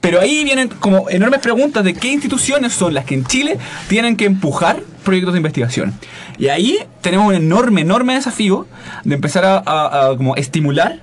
[0.00, 3.58] Pero ahí vienen como enormes preguntas de qué instituciones son las que en Chile
[3.88, 5.94] tienen que empujar proyectos de investigación.
[6.38, 8.66] Y ahí tenemos un enorme, enorme desafío
[9.04, 11.00] de empezar a, como estimular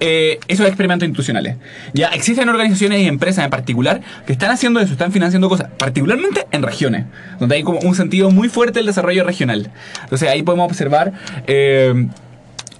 [0.00, 1.56] eh, esos experimentos institucionales.
[1.94, 6.46] Ya existen organizaciones y empresas en particular que están haciendo eso, están financiando cosas, particularmente
[6.50, 7.06] en regiones,
[7.38, 9.70] donde hay como un sentido muy fuerte del desarrollo regional.
[10.02, 11.12] Entonces ahí podemos observar...
[11.46, 12.08] eh,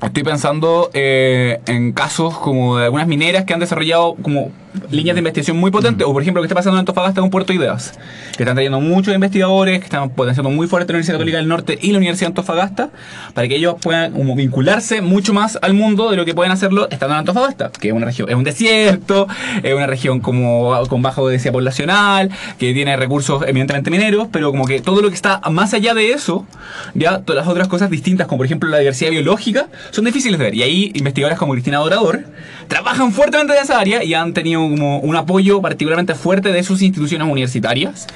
[0.02, 4.50] Estoy pensando eh, en casos como de algunas mineras que han desarrollado como
[4.90, 7.30] líneas de investigación muy potentes, o por ejemplo lo que está pasando en Antofagasta con
[7.30, 7.98] Puerto Ideas,
[8.36, 11.78] que están trayendo muchos investigadores, que están potenciando muy fuerte la Universidad Católica del Norte
[11.80, 12.90] y la Universidad de Antofagasta,
[13.34, 16.88] para que ellos puedan como vincularse mucho más al mundo de lo que pueden hacerlo
[16.90, 19.28] estando en Antofagasta, que es una región, es un desierto,
[19.62, 24.66] es una región como con baja densidad poblacional, que tiene recursos eminentemente mineros, pero como
[24.66, 26.46] que todo lo que está más allá de eso,
[26.94, 30.44] ya todas las otras cosas distintas, como por ejemplo la diversidad biológica, son difíciles de
[30.44, 30.54] ver.
[30.54, 32.24] Y ahí investigadores como Cristina Dorador
[32.68, 36.82] trabajan fuertemente en esa área y han tenido como un apoyo particularmente fuerte de sus
[36.82, 38.06] instituciones universitarias,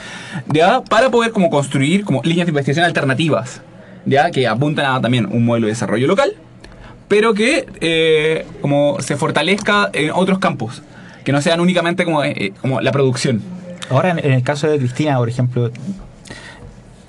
[0.52, 3.60] ya para poder como construir como líneas de investigación alternativas,
[4.04, 6.36] ya que apuntan a también un modelo de desarrollo local
[7.08, 10.82] pero que eh, como se fortalezca en otros campos,
[11.24, 13.42] que no sean únicamente como, eh, como la producción.
[13.90, 15.70] Ahora, en, en el caso de Cristina, por ejemplo,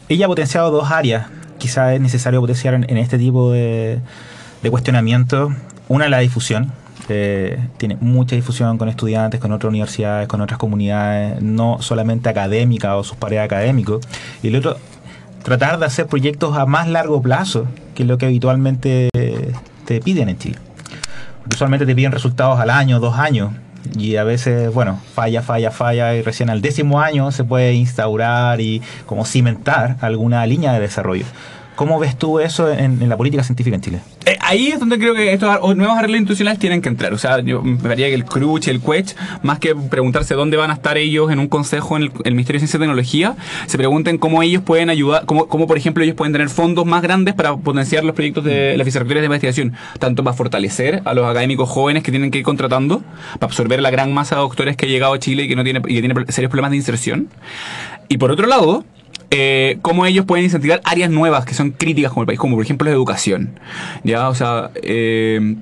[0.09, 1.27] ella ha potenciado dos áreas.
[1.57, 3.99] Quizás es necesario potenciar en, en este tipo de,
[4.61, 5.53] de cuestionamiento.
[5.87, 6.71] Una, la difusión.
[7.07, 13.03] Tiene mucha difusión con estudiantes, con otras universidades, con otras comunidades, no solamente académicas o
[13.03, 14.05] sus pares académicos.
[14.43, 14.77] Y el otro,
[15.43, 19.09] tratar de hacer proyectos a más largo plazo, que lo que habitualmente
[19.85, 20.57] te piden en Chile.
[21.49, 23.51] Usualmente te piden resultados al año, dos años,
[23.97, 28.59] y a veces, bueno, falla, falla, falla, y recién al décimo año se puede instaurar
[28.59, 31.25] y como cimentar alguna línea de desarrollo.
[31.75, 33.99] ¿Cómo ves tú eso en, en la política científica en Chile?
[34.25, 37.13] Eh, ahí es donde creo que estos nuevos arreglos institucionales tienen que entrar.
[37.13, 40.75] O sea, yo me que el CRUCH el QUECH, más que preguntarse dónde van a
[40.75, 43.35] estar ellos en un consejo en el, el Ministerio de Ciencia y Tecnología,
[43.65, 47.01] se pregunten cómo ellos pueden ayudar, cómo, cómo, por ejemplo ellos pueden tener fondos más
[47.01, 51.25] grandes para potenciar los proyectos de las vicerrectorías de investigación, tanto para fortalecer a los
[51.25, 53.01] académicos jóvenes que tienen que ir contratando,
[53.39, 55.63] para absorber la gran masa de doctores que ha llegado a Chile y que no
[55.63, 57.27] tiene, y que tiene serios problemas de inserción.
[58.07, 58.85] Y por otro lado,
[59.31, 62.63] eh, cómo ellos pueden incentivar áreas nuevas que son críticas como el país, como por
[62.63, 63.59] ejemplo la educación.
[64.03, 65.55] Ya, o sea, eh,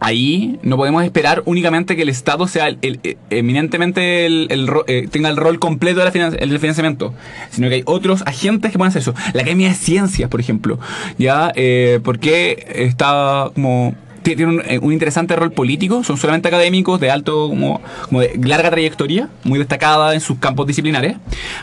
[0.00, 5.58] ahí no podemos esperar únicamente que el Estado sea eh, eminentemente eh, tenga el rol
[5.58, 7.14] completo del financiamiento,
[7.50, 9.14] sino que hay otros agentes que pueden hacer eso.
[9.32, 10.78] La Academia de Ciencias, por ejemplo,
[11.18, 13.94] ya, eh, porque está como
[14.28, 18.38] ti- tiene un, eh, un interesante rol político, son solamente académicos de alto, como, de
[18.46, 21.16] larga trayectoria, muy destacada en sus campos disciplinares,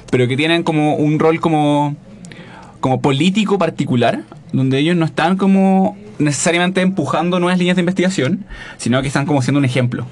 [0.10, 1.96] pero que tienen como un rol como
[2.80, 4.22] como político particular,
[4.54, 8.46] donde ellos no están como necesariamente empujando nuevas líneas de investigación,
[8.78, 10.06] sino que están como siendo un ejemplo.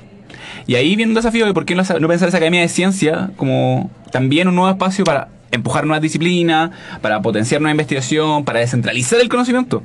[0.66, 3.92] Y ahí viene un desafío de por qué no pensar esa academia de ciencia como
[4.12, 9.30] también un nuevo espacio para empujar nuevas disciplinas, para potenciar nueva investigación, para descentralizar el
[9.30, 9.84] conocimiento.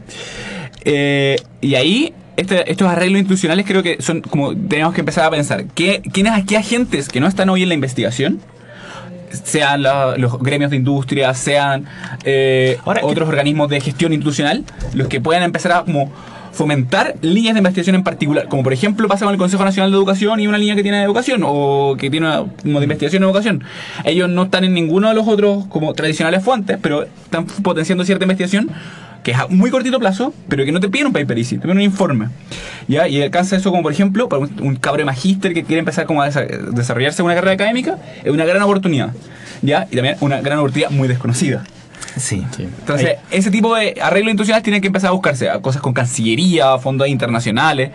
[0.85, 5.30] Eh, y ahí este- estos arreglos institucionales creo que son como tenemos que empezar a
[5.30, 8.41] pensar, ¿qué, ¿quiénes, qué agentes que no están hoy en la investigación?
[9.45, 11.84] sean la- los gremios de industria, sean
[12.24, 14.64] eh, Ahora, otros organismos de gestión institucional,
[14.95, 16.11] los que puedan empezar a como
[16.53, 19.97] fomentar líneas de investigación en particular, como por ejemplo pasa con el Consejo Nacional de
[19.99, 23.22] Educación y una línea que tiene de educación o que tiene una, como de investigación
[23.22, 23.64] en educación.
[24.05, 28.24] Ellos no están en ninguno de los otros como tradicionales fuentes, pero están potenciando cierta
[28.24, 28.70] investigación
[29.23, 31.62] que es a muy cortito plazo, pero que no te piden un paper easy, te
[31.62, 32.29] piden un informe.
[32.87, 33.09] ¿ya?
[33.09, 36.29] Y alcanza eso como por ejemplo, para un, un magíster que quiere empezar como a
[36.31, 39.12] desa- desarrollarse en una carrera académica, es una gran oportunidad.
[39.62, 39.87] ¿ya?
[39.91, 41.64] Y también una gran oportunidad muy desconocida.
[42.16, 42.45] Sí.
[42.59, 46.79] Entonces, ese tipo de arreglos institucionales tienen que empezar a buscarse a cosas con Cancillería,
[46.79, 47.91] fondos internacionales,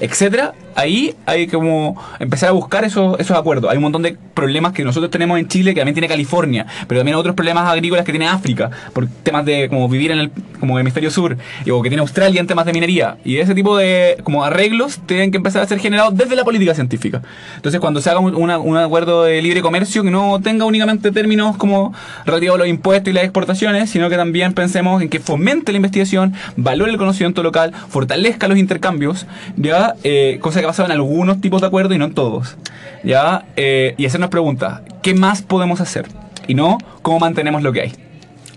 [0.00, 0.52] etcétera.
[0.74, 3.70] Ahí hay como empezar a buscar esos, esos acuerdos.
[3.70, 7.00] Hay un montón de problemas que nosotros tenemos en Chile, que también tiene California, pero
[7.00, 10.30] también otros problemas agrícolas que tiene África, por temas de como vivir en el
[10.60, 11.36] como hemisferio sur,
[11.72, 13.16] o que tiene Australia en temas de minería.
[13.24, 16.74] Y ese tipo de como arreglos tienen que empezar a ser generados desde la política
[16.74, 17.22] científica.
[17.56, 21.10] Entonces, cuando se haga un, una- un acuerdo de libre comercio que no tenga únicamente
[21.10, 21.94] términos como
[22.26, 25.76] relativos a los impuestos y las exportaciones, sino que también pensemos en que fomente la
[25.76, 29.26] investigación, valore el conocimiento local, fortalezca los intercambios,
[29.56, 32.56] ya Eh, cosa que ha pasado en algunos tipos de acuerdos y no en todos,
[33.04, 36.06] ya Eh, y hacernos preguntas, ¿qué más podemos hacer?
[36.48, 37.92] Y no cómo mantenemos lo que hay.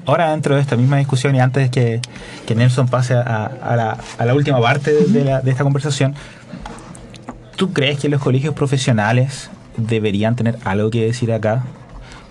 [0.05, 2.01] Ahora, dentro de esta misma discusión y antes que,
[2.47, 5.63] que Nelson pase a, a la, a la última parte de, de la- de esta
[5.63, 6.15] conversación,
[7.55, 11.63] ¿tú crees que los colegios profesionales deberían tener algo que decir acá?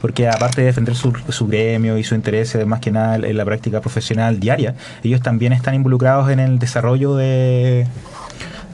[0.00, 3.36] Porque aparte de defender su, su gremio y su interés eh, más que nada en
[3.36, 7.86] la práctica profesional diaria, ellos también están involucrados en el desarrollo de,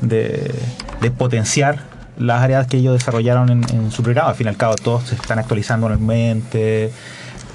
[0.09, 0.55] de,
[1.01, 1.81] de potenciar
[2.19, 4.31] las áreas que ellos desarrollaron en, en su programa.
[4.31, 6.93] Al fin y al cabo, todos se están actualizando anualmente.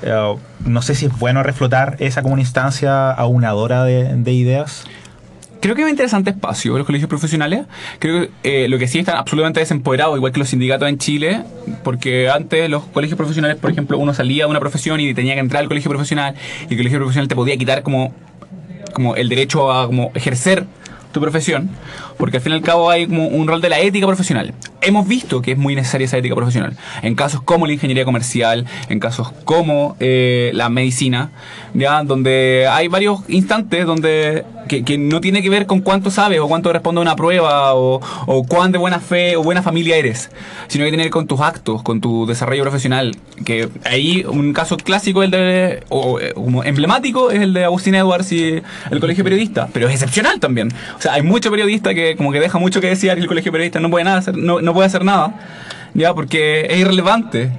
[0.01, 0.35] Eh,
[0.65, 4.85] no sé si es bueno reflotar esa como una instancia aunadora de, de ideas.
[5.61, 7.65] Creo que es un interesante espacio los colegios profesionales.
[7.99, 11.43] Creo que eh, lo que sí están absolutamente desempoderados, igual que los sindicatos en Chile,
[11.83, 15.41] porque antes los colegios profesionales, por ejemplo, uno salía de una profesión y tenía que
[15.41, 16.35] entrar al colegio profesional
[16.69, 18.13] y el colegio profesional te podía quitar como,
[18.93, 20.65] como el derecho a como ejercer
[21.11, 21.69] tu profesión,
[22.19, 24.53] porque al fin y al cabo hay como un rol de la ética profesional.
[24.81, 26.75] Hemos visto que es muy necesaria esa ética profesional.
[27.01, 31.31] En casos como la ingeniería comercial, en casos como eh, la medicina,
[31.73, 36.39] ya donde hay varios instantes donde que, que no tiene que ver con cuánto sabes
[36.39, 39.95] o cuánto responde a una prueba o, o cuán de buena fe o buena familia
[39.95, 40.29] eres,
[40.67, 43.15] sino que tiene que ver con tus actos, con tu desarrollo profesional.
[43.45, 47.95] Que ahí un caso clásico, el de, o eh, como emblemático, es el de Agustín
[47.95, 48.61] Edwards y
[48.91, 50.69] el colegio periodista, pero es excepcional también.
[50.97, 53.51] O sea, hay mucho periodista que como que deja mucho que desear y el colegio
[53.51, 55.33] periodista no puede nada hacer, no, no puede hacer nada,
[55.93, 57.51] ya, porque es irrelevante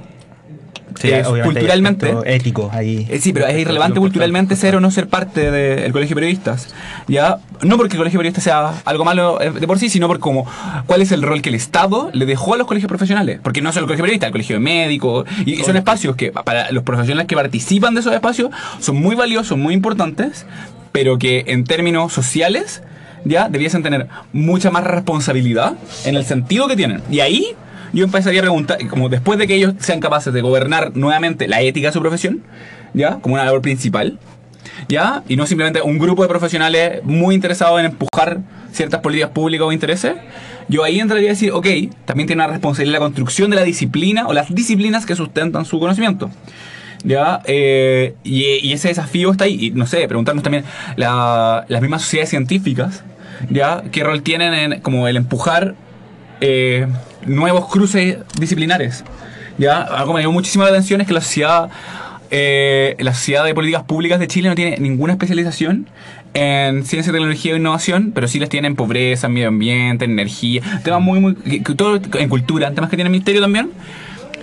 [0.99, 2.13] Sí, eh, culturalmente.
[2.25, 3.07] éticos ahí.
[3.09, 6.73] Eh, sí, pero es irrelevante culturalmente ser o no ser parte del colegio de periodistas.
[7.07, 7.37] ¿ya?
[7.61, 10.19] No porque el colegio de periodistas sea algo malo eh, de por sí, sino por
[10.19, 10.45] como
[10.85, 13.39] cuál es el rol que el Estado le dejó a los colegios profesionales.
[13.41, 16.15] Porque no solo el colegio de periodistas, el colegio de médicos, y, y son espacios
[16.15, 20.45] que para los profesionales que participan de esos espacios son muy valiosos, muy importantes,
[20.91, 22.83] pero que en términos sociales
[23.25, 25.73] ya debiesen tener mucha más responsabilidad
[26.05, 27.01] en el sentido que tienen.
[27.09, 27.55] Y ahí
[27.93, 31.61] yo empezaría a preguntar, como después de que ellos sean capaces de gobernar nuevamente la
[31.61, 32.41] ética de su profesión,
[32.93, 34.19] ya, como una labor principal,
[34.87, 38.39] ya, y no simplemente un grupo de profesionales muy interesados en empujar
[38.71, 40.15] ciertas políticas públicas o intereses,
[40.67, 41.67] yo ahí entraría a decir, ok,
[42.05, 45.79] también tiene una responsabilidad la construcción de la disciplina o las disciplinas que sustentan su
[45.79, 46.29] conocimiento.
[47.03, 47.41] ¿Ya?
[47.45, 49.67] Eh, y, ese desafío está ahí.
[49.67, 50.63] Y no sé, preguntarnos también
[50.95, 53.03] la- las mismas sociedades científicas,
[53.49, 53.83] ¿ya?
[53.91, 55.75] ¿Qué rol tienen en como el empujar
[56.41, 56.87] eh,
[57.25, 59.03] nuevos cruces disciplinares?
[59.57, 59.81] ¿ya?
[59.81, 61.69] Algo me llamó muchísimo la atención es que la sociedad,
[62.29, 65.87] eh, la sociedad de políticas públicas de Chile no tiene ninguna especialización
[66.33, 70.61] en ciencia, tecnología e innovación, pero sí las tiene en pobreza, medio ambiente, en energía,
[70.83, 73.69] temas muy, muy, en cultura, temas que tiene el ministerio también.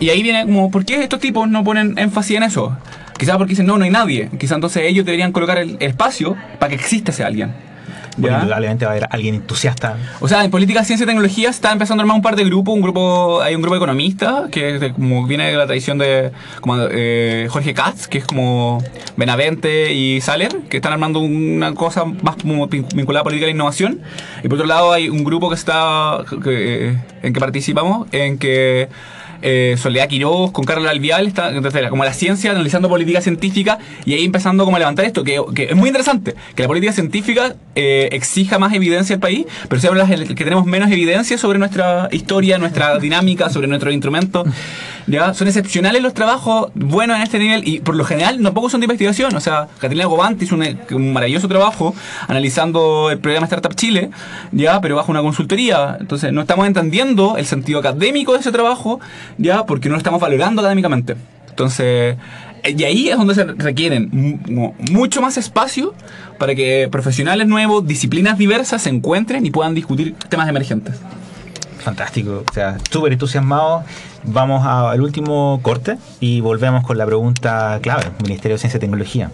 [0.01, 2.77] Y ahí viene como, ¿por qué estos tipos no ponen énfasis en eso?
[3.19, 4.29] Quizás porque dicen, no, no hay nadie.
[4.39, 7.53] Quizás entonces ellos deberían colocar el espacio para que exista ese alguien.
[8.17, 9.97] Bueno, indudablemente va a haber alguien entusiasta.
[10.19, 12.75] O sea, en política, ciencia y tecnología está empezando a armar un par de grupos.
[12.75, 16.33] Un grupo, hay un grupo de economistas que de- como viene de la tradición de
[16.61, 18.83] como, eh, Jorge Katz, que es como
[19.17, 24.01] Benavente y Saler, que están armando una cosa más vinculada a política e innovación.
[24.43, 28.39] Y por otro lado hay un grupo que está que, eh, en que participamos, en
[28.39, 28.89] que
[29.43, 34.15] eh, Soledad Quiroz con Carlos Alvial está entonces, como la ciencia analizando política científica y
[34.15, 37.55] ahí empezando como a levantar esto que, que es muy interesante que la política científica
[37.75, 42.09] eh, exija más evidencia al país pero siempre las que tenemos menos evidencia sobre nuestra
[42.13, 44.47] historia nuestra dinámica sobre nuestros instrumentos
[45.09, 48.73] ya son excepcionales los trabajos buenos en este nivel y por lo general no pocos
[48.73, 49.35] son de investigación.
[49.35, 51.95] O sea Catalina Gobant hizo un, un maravilloso trabajo
[52.29, 54.11] analizando el programa Startup Chile
[54.53, 55.97] ya pero bajo una consultoría.
[55.99, 59.01] Entonces no estamos entendiendo el sentido académico de ese trabajo
[59.39, 61.17] ya porque no lo estamos valorando académicamente
[61.49, 62.17] entonces
[62.65, 65.95] eh, y ahí es donde se requieren mu- mu- mucho más espacio
[66.39, 70.97] para que profesionales nuevos, disciplinas diversas se encuentren y puedan discutir temas emergentes.
[71.79, 73.85] Fantástico, o sea, súper entusiasmado.
[74.25, 79.31] Vamos al último corte y volvemos con la pregunta clave, Ministerio de Ciencia y Tecnología.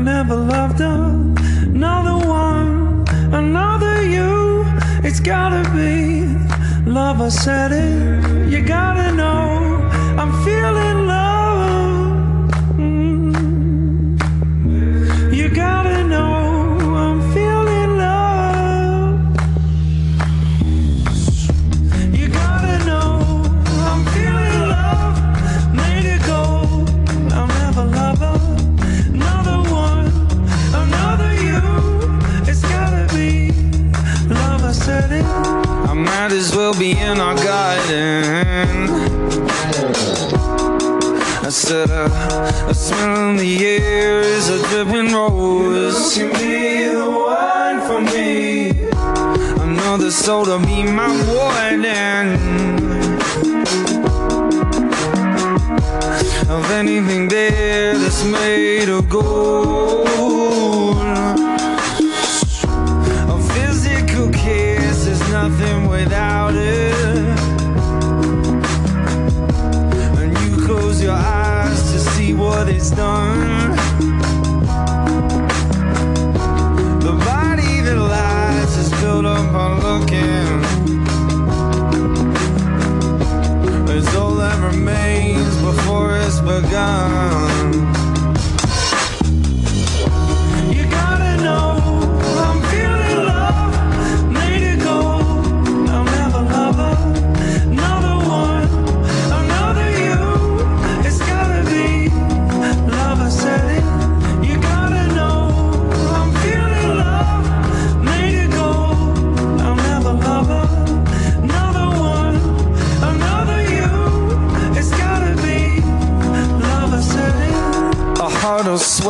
[0.00, 4.64] I never loved another one, another you.
[5.04, 6.24] It's gotta be
[6.90, 7.20] love.
[7.20, 8.48] I said it.
[8.48, 10.99] You gotta know I'm feeling
[50.30, 52.38] Soul to be my warden
[56.48, 60.98] Of anything there that's made of gold.
[63.34, 66.29] A physical kiss is nothing without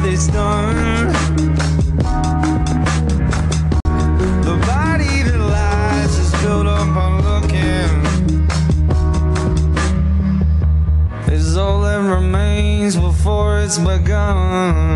[0.00, 1.12] What it's done.
[4.46, 7.90] The body that lies is built up on looking.
[11.34, 14.87] Is all that remains before it's begun.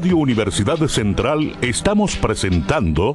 [0.00, 3.14] Radio Universidad Central estamos presentando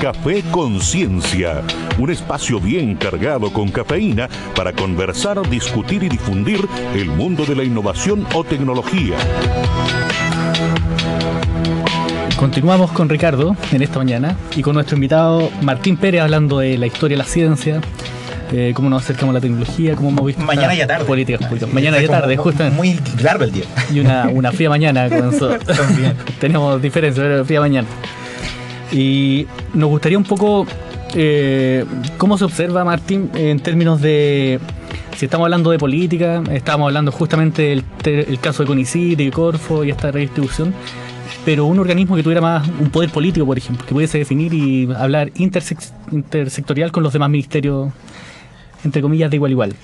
[0.00, 1.62] Café Conciencia,
[1.96, 6.58] un espacio bien cargado con cafeína para conversar, discutir y difundir
[6.96, 9.16] el mundo de la innovación o tecnología.
[12.36, 16.88] Continuamos con Ricardo en esta mañana y con nuestro invitado Martín Pérez hablando de la
[16.88, 17.80] historia de la ciencia,
[18.52, 21.04] eh, cómo nos acercamos a la tecnología, cómo hemos visto Mañana estas y a tarde.
[21.04, 21.72] políticas públicas.
[21.72, 22.76] Mañana y a Fue tarde, justamente.
[22.76, 23.64] Muy largo el día.
[23.92, 25.48] Y una, una fría mañana comenzó.
[25.58, 26.14] También.
[26.40, 27.88] Tenemos diferencias, pero fría mañana.
[28.92, 30.66] Y nos gustaría un poco
[31.14, 31.84] eh,
[32.18, 34.60] cómo se observa, Martín, en términos de.
[35.16, 39.84] Si estamos hablando de política, estamos hablando justamente del el caso de CONICIT y Corfo
[39.84, 40.74] y esta redistribución,
[41.44, 44.90] pero un organismo que tuviera más un poder político, por ejemplo, que pudiese definir y
[44.92, 47.92] hablar intersectorial con los demás ministerios,
[48.84, 49.76] entre comillas, de igual igual.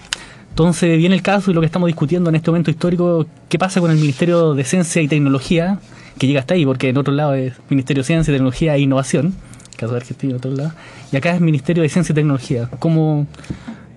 [0.51, 3.80] Entonces viene el caso y lo que estamos discutiendo en este momento histórico, ¿qué pasa
[3.80, 5.78] con el Ministerio de Ciencia y Tecnología?
[6.18, 9.34] Que llega hasta ahí, porque en otro lado es Ministerio de Ciencia, Tecnología e Innovación,
[9.76, 10.72] caso de Argentina, en otro lado,
[11.12, 12.68] y acá es Ministerio de Ciencia y Tecnología.
[12.80, 13.28] ¿Cómo,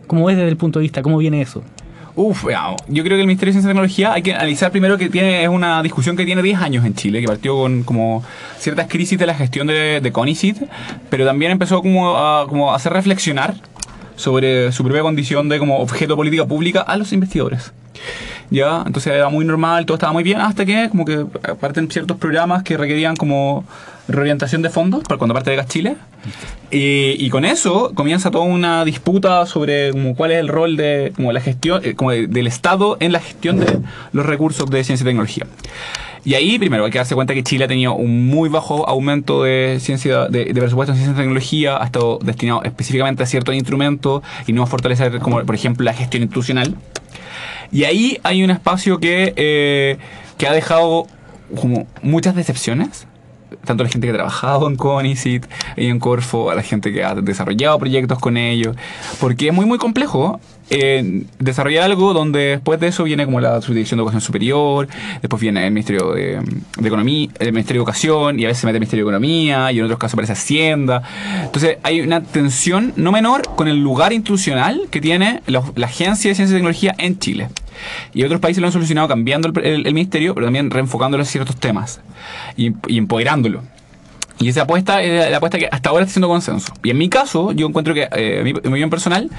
[0.05, 1.01] cómo es desde el punto de vista?
[1.01, 1.63] ¿Cómo viene eso?
[2.15, 2.79] Uf, veamos.
[2.87, 5.41] yo creo que el Ministerio de Ciencia y Tecnología hay que analizar primero que tiene
[5.43, 8.23] es una discusión que tiene 10 años en Chile, que partió con como
[8.59, 13.55] ciertas crisis de la gestión de, de pero también empezó como como a hacer reflexionar
[14.15, 17.71] sobre su propia condición de como objeto de política pública a los investigadores.
[18.49, 21.25] Ya, entonces era muy normal, todo estaba muy bien, hasta que como que
[21.59, 23.63] parten ciertos programas que requerían como
[24.09, 25.95] reorientación de fondos para cuando parte de Gas Chile.
[26.69, 31.13] Y, y con eso comienza toda una disputa sobre como, cuál es el rol de
[31.15, 33.79] como la gestión eh, como de- del Estado en la gestión de
[34.11, 35.45] los recursos de ciencia y tecnología.
[36.23, 39.43] Y ahí, primero, hay que darse cuenta que Chile ha tenido un muy bajo aumento
[39.43, 44.21] de ciencia de, presupuesto en ciencia y tecnología, ha estado destinado específicamente a ciertos instrumentos
[44.45, 46.75] y no a fortalecer, como por ejemplo, la gestión institucional.
[47.71, 49.97] Y ahí hay un espacio que, eh,
[50.37, 51.07] que ha dejado
[51.59, 53.07] como muchas decepciones.
[53.65, 55.45] Tanto la gente que ha trabajado en CONICIT
[55.75, 58.75] y en Corfo, a la gente que ha desarrollado proyectos con ellos.
[59.19, 60.39] Porque es muy, muy complejo
[60.73, 64.87] eh, desarrollar algo donde después de eso viene como la subdirección de educación superior,
[65.21, 66.39] después viene el Ministerio de,
[66.81, 69.79] Economía, el Ministerio de Educación, y a veces se mete el Ministerio de Economía, y
[69.79, 71.03] en otros casos aparece Hacienda.
[71.43, 76.35] Entonces hay una tensión no menor con el lugar institucional que tiene la, Agencia de
[76.35, 77.49] Ciencia y Tecnología en Chile.
[78.13, 81.99] Y otros países lo han solucionado cambiando el, ministerio, pero también reenfocándolo en ciertos temas
[82.55, 83.61] y, empoderándolo.
[84.39, 86.73] Y esa apuesta es la apuesta que hasta ahora está siendo consenso.
[86.81, 89.29] Y en mi caso, yo encuentro que, eh, mi mi opinión personal,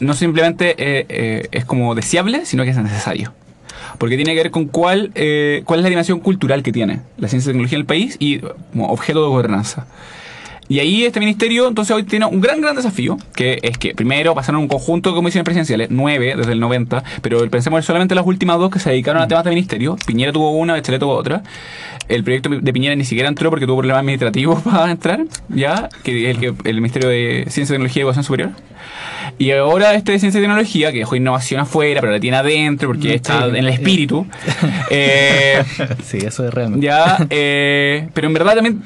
[0.00, 3.32] no simplemente eh, eh, es como deseable, sino que es necesario.
[3.98, 7.28] Porque tiene que ver con cuál, eh, cuál es la dimensión cultural que tiene la
[7.28, 8.40] ciencia y tecnología en el país y
[8.72, 9.86] como objeto de gobernanza.
[10.68, 14.34] Y ahí este ministerio entonces hoy tiene un gran, gran desafío, que es que primero
[14.34, 18.58] pasaron un conjunto de comisiones presidenciales, nueve desde el 90, pero pensemos solamente las últimas
[18.58, 19.96] dos que se dedicaron a temas de ministerio.
[20.06, 21.42] Piñera tuvo una, Bachelet tuvo otra.
[22.08, 26.30] El proyecto de Piñera ni siquiera entró porque tuvo problemas administrativos para entrar, ya, que
[26.30, 28.50] es el, que, el Ministerio de Ciencia, Tecnología y Educación Superior.
[29.38, 32.88] Y ahora este de Ciencia y Tecnología, que dejó innovación afuera, pero la tiene adentro
[32.88, 34.26] porque está en el espíritu.
[34.90, 35.62] Eh,
[36.04, 36.84] Sí, eso es realmente.
[36.84, 38.82] ya, eh, pero en verdad también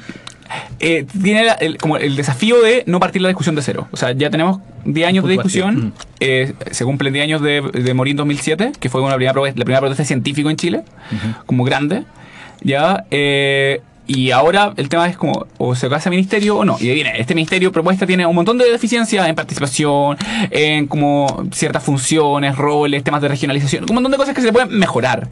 [0.79, 3.87] eh, tiene la- el, como el desafío de no partir la discusión de cero.
[3.91, 5.93] O sea, ya tenemos 10 años de discusión.
[6.19, 9.53] eh, se cumplen 10 años de, de morir en 2007, que fue una primera, prove-
[9.55, 10.83] la primera protesta científica en Chile,
[11.45, 12.03] como grande.
[12.61, 13.05] Ya.
[13.11, 13.81] eh,
[14.11, 16.77] y ahora el tema es como, o se casa ministerio o no.
[16.79, 20.17] Y viene, este ministerio propuesta tiene un montón de deficiencias en participación,
[20.49, 24.75] en como ciertas funciones, roles, temas de regionalización, un montón de cosas que se pueden
[24.79, 25.27] mejorar.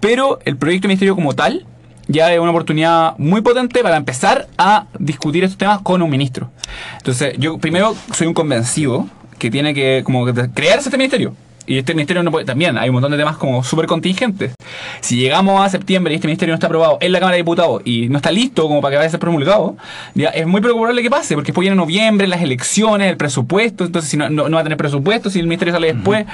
[0.00, 1.66] Pero el proyecto de ministerio como tal
[2.08, 6.50] ya es una oportunidad muy potente para empezar a discutir estos temas con un ministro.
[6.96, 9.06] Entonces, yo primero soy un convencido
[9.38, 11.34] que tiene que como crearse este ministerio.
[11.68, 14.54] Y este ministerio no puede, también hay un montón de temas como súper contingentes.
[15.00, 17.82] Si llegamos a septiembre y este ministerio no está aprobado en la Cámara de Diputados
[17.84, 19.76] y no está listo como para que vaya a ser promulgado,
[20.14, 24.10] ya es muy probable que pase, porque después viene noviembre, las elecciones, el presupuesto, entonces
[24.10, 26.24] si no, no, no va a tener presupuesto, si el ministerio sale después,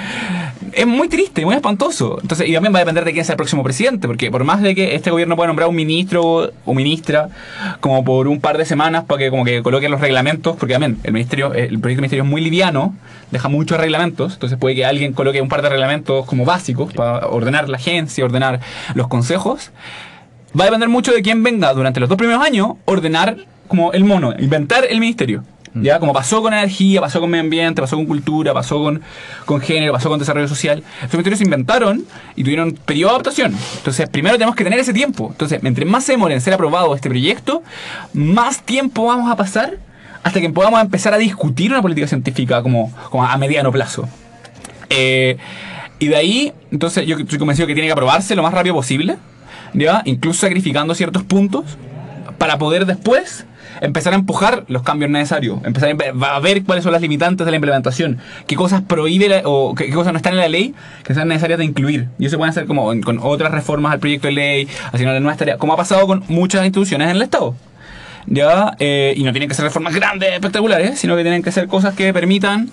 [0.71, 2.17] es muy triste, muy espantoso.
[2.21, 4.61] Entonces, y también va a depender de quién sea el próximo presidente, porque por más
[4.61, 7.27] de que este gobierno pueda nombrar un ministro o ministra
[7.81, 10.97] como por un par de semanas para que como que coloquen los reglamentos, porque también
[11.03, 12.95] el ministerio, el proyecto de ministerio es muy liviano,
[13.31, 17.25] deja muchos reglamentos, entonces puede que alguien coloque un par de reglamentos como básicos para
[17.25, 18.59] ordenar la agencia, ordenar
[18.93, 19.71] los consejos.
[20.57, 24.03] Va a depender mucho de quién venga durante los dos primeros años ordenar como el
[24.03, 25.43] mono, inventar el ministerio.
[25.73, 29.01] Ya, como pasó con energía, pasó con medio ambiente, pasó con cultura, pasó con,
[29.45, 30.83] con género, pasó con desarrollo social.
[30.99, 32.05] Esos ministerios se inventaron
[32.35, 33.57] y tuvieron periodo de adaptación.
[33.77, 35.29] Entonces, primero tenemos que tener ese tiempo.
[35.31, 37.63] Entonces, mientras más se demore en ser aprobado este proyecto,
[38.13, 39.79] más tiempo vamos a pasar
[40.23, 44.07] hasta que podamos empezar a discutir una política científica como, como a mediano plazo.
[44.89, 45.37] Eh,
[45.99, 49.17] y de ahí, entonces yo estoy convencido que tiene que aprobarse lo más rápido posible,
[49.73, 50.01] ¿ya?
[50.05, 51.77] incluso sacrificando ciertos puntos,
[52.37, 53.45] para poder después
[53.81, 57.57] empezar a empujar los cambios necesarios, empezar a, ver cuáles son las limitantes de la
[57.57, 60.73] implementación, qué cosas prohíbe la- o qué, cosas no están en la ley
[61.03, 62.07] que sean necesarias de incluir.
[62.19, 65.57] Y eso puede hacer como con otras reformas al proyecto de ley, asignarle nuevas tareas,
[65.57, 67.55] como ha pasado con muchas instituciones en el Estado.
[68.27, 68.75] ¿Ya?
[68.79, 71.95] Eh, y no tienen que ser reformas grandes, espectaculares, sino que tienen que ser cosas
[71.95, 72.69] que permitan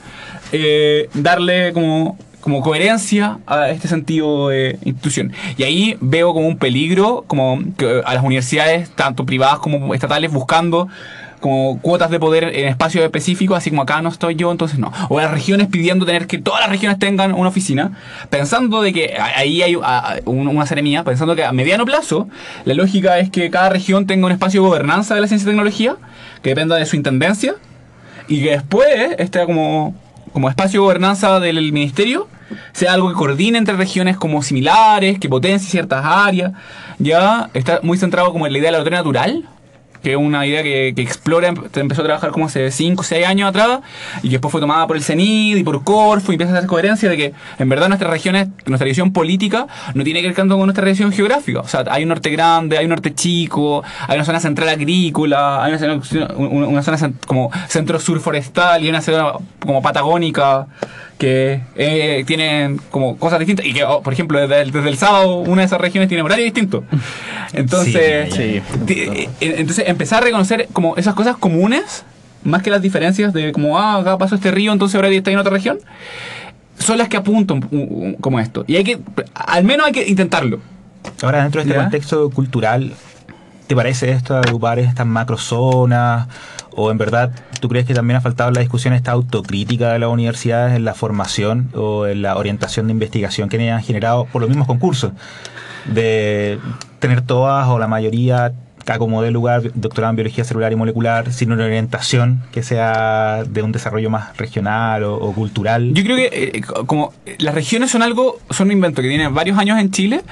[0.53, 5.32] eh, darle como, como coherencia a este sentido de institución.
[5.57, 10.32] Y ahí veo como un peligro como que a las universidades, tanto privadas como estatales,
[10.32, 10.88] buscando
[11.43, 14.90] como cuotas de poder en espacios específicos, así como acá no estoy yo, entonces no.
[15.11, 17.93] O las regiones pidiendo tener que todas las regiones tengan una oficina,
[18.30, 19.76] pensando de que ahí hay
[20.24, 22.28] una seremía, pensando que a mediano plazo
[22.64, 25.51] la lógica es que cada región tenga un espacio de gobernanza de la ciencia y
[25.51, 25.97] tecnología
[26.43, 27.57] que dependa de su intendencia
[28.28, 28.86] y que después
[29.18, 29.95] este como,
[30.32, 32.28] como espacio de gobernanza del ministerio
[32.72, 36.53] sea algo que coordine entre regiones como similares, que potencie ciertas áreas,
[36.99, 39.49] ya está muy centrado como en la idea de la lotería natural,
[40.03, 43.05] que es una idea que, que explora, em- empezó a trabajar como hace 5 o
[43.05, 43.80] 6 años atrás,
[44.22, 46.68] y que después fue tomada por el CENID y por Corfo, y empieza a hacer
[46.68, 50.57] coherencia de que en verdad nuestras regiones, nuestra visión política, no tiene que ver tanto
[50.57, 51.61] con nuestra región geográfica.
[51.61, 55.64] O sea, hay un norte grande, hay un norte chico, hay una zona central agrícola,
[55.64, 60.66] hay una, zona- una- zona como centro-sur forestal y una zona como patagónica
[61.18, 64.96] que eh, tienen como cosas distintas y que, oh, por ejemplo, desde el, desde el
[64.98, 66.84] sábado una de esas regiones tiene horario distinto.
[67.52, 72.04] Entonces, Sí, ti- eh, entonces empezar a reconocer como esas cosas comunes,
[72.44, 75.38] más que las diferencias de como, ah, acá pasó este río, entonces ahora está en
[75.38, 75.78] otra región,
[76.78, 77.60] son las que apuntan
[78.20, 78.64] como esto.
[78.66, 78.98] Y hay que,
[79.34, 80.60] al menos hay que intentarlo.
[81.22, 81.82] Ahora, dentro de este ¿Ya?
[81.82, 82.92] contexto cultural,
[83.66, 86.28] ¿te parece esto agrupar estas macrozonas?
[86.74, 90.08] ¿O en verdad tú crees que también ha faltado la discusión esta autocrítica de las
[90.08, 94.48] universidades en la formación o en la orientación de investigación que han generado por los
[94.48, 95.12] mismos concursos?
[95.86, 96.58] De
[96.98, 98.52] tener todas o la mayoría
[98.87, 103.45] a como dé lugar doctorado en biología celular y molecular sin una orientación que sea
[103.49, 105.93] de un desarrollo más regional o, o cultural.
[105.95, 109.28] Yo creo que eh, co- como las regiones son algo, son un invento que tiene
[109.28, 110.22] varios años en Chile,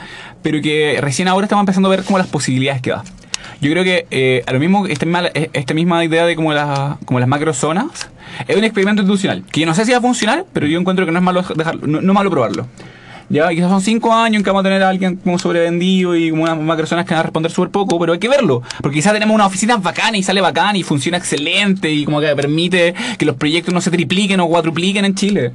[0.43, 3.05] pero que recién ahora estamos empezando a ver como las posibilidades que da.
[3.61, 6.53] Yo creo que eh, a lo mismo, esta misma, eh, esta misma idea de como,
[6.53, 7.87] las como las macrozonas
[8.49, 11.05] es un experimento institucional, que yo no sé si va a funcionar, pero yo encuentro
[11.05, 12.67] que no es malo dejarlo, no, no es malo probarlo.
[13.33, 16.31] Ya, quizás son cinco años en que vamos a tener a alguien como sobrevendido y
[16.31, 18.61] como unas macrozonas que van a responder súper poco, pero hay que verlo.
[18.83, 22.35] Porque quizás tenemos una oficina bacana y sale bacán y funciona excelente y como que
[22.35, 25.53] permite que los proyectos no se tripliquen o cuadrupliquen en Chile.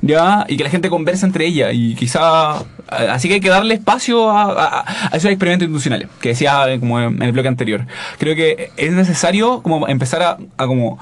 [0.00, 1.70] Ya, y que la gente converse entre ellas.
[1.74, 2.64] Y quizás.
[2.88, 4.44] Así que hay que darle espacio a,
[4.80, 7.84] a- a esos experimentos institucionales que decía eh, como en el bloque anterior.
[8.18, 10.98] Creo que es necesario como empezar a, a como,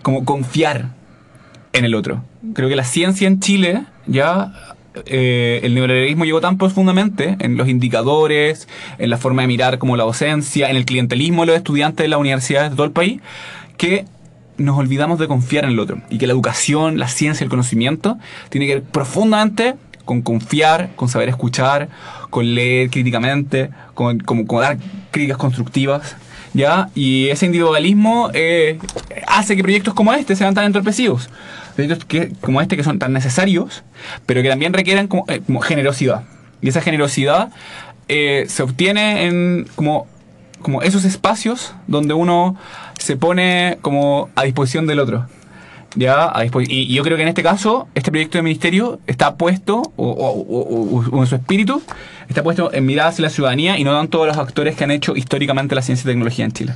[0.00, 0.86] como confiar
[1.74, 2.24] en el otro.
[2.54, 4.52] Creo que la ciencia en Chile ya
[5.06, 8.68] eh, el neoliberalismo llegó tan profundamente en los indicadores,
[8.98, 12.08] en la forma de mirar como la docencia, en el clientelismo de los estudiantes de
[12.08, 13.20] las universidades de todo el país,
[13.76, 14.04] que
[14.58, 16.00] nos olvidamos de confiar en el otro.
[16.08, 18.16] Y que la educación, la ciencia, el conocimiento
[18.48, 19.74] tiene que ver profundamente
[20.06, 21.88] con confiar, con saber escuchar,
[22.30, 24.78] con leer críticamente, con, con- con dar
[25.10, 26.16] críticas constructivas.
[26.56, 26.88] ¿Ya?
[26.94, 28.78] Y ese individualismo eh,
[29.26, 31.28] hace que proyectos como este sean tan entorpecidos.
[31.74, 33.84] Proyectos que, como este que son tan necesarios,
[34.24, 36.24] pero que también requieren como, eh, generosidad.
[36.62, 37.50] Y esa generosidad
[38.08, 40.06] eh, se obtiene en como,
[40.62, 42.56] como esos espacios donde uno
[42.98, 45.26] se pone como a disposición del otro.
[45.96, 49.36] Ya, a y, y yo creo que en este caso, este proyecto de ministerio está
[49.36, 51.82] puesto, o, o- o- o- o en su espíritu,
[52.28, 54.90] está puesto en miradas hacia la ciudadanía y no dan todos los actores que han
[54.90, 56.74] hecho históricamente la ciencia y tecnología en Chile.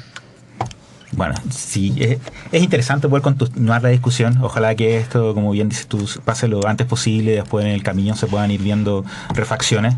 [1.12, 2.18] Bueno, sí, es,
[2.53, 4.39] es interesante poder continuar la discusión.
[4.43, 7.33] Ojalá que esto, como bien dices tú, pase lo antes posible.
[7.33, 9.05] Después en el camino se puedan ir viendo
[9.35, 9.95] refacciones,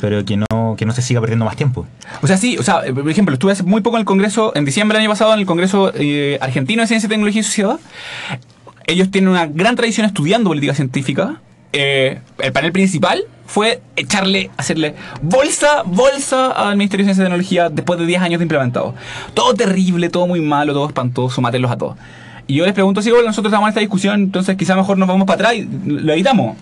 [0.00, 1.86] pero que no, que no se siga perdiendo más tiempo.
[2.22, 4.64] O sea, sí, o sea, por ejemplo, estuve hace muy poco en el Congreso, en
[4.64, 7.78] diciembre del año pasado, en el Congreso eh, Argentino de Ciencia, Tecnología y Sociedad.
[8.86, 11.40] Ellos tienen una gran tradición estudiando política científica.
[11.72, 17.68] Eh, el panel principal fue echarle, hacerle bolsa, bolsa al Ministerio de Ciencia y Tecnología
[17.68, 18.94] después de 10 años de implementado.
[19.34, 21.96] Todo terrible, todo muy malo, todo espantoso, mátenlos a todos.
[22.46, 25.08] Y yo les pregunto si bueno, nosotros estamos en esta discusión, entonces quizá mejor nos
[25.08, 26.56] vamos para atrás y lo evitamos.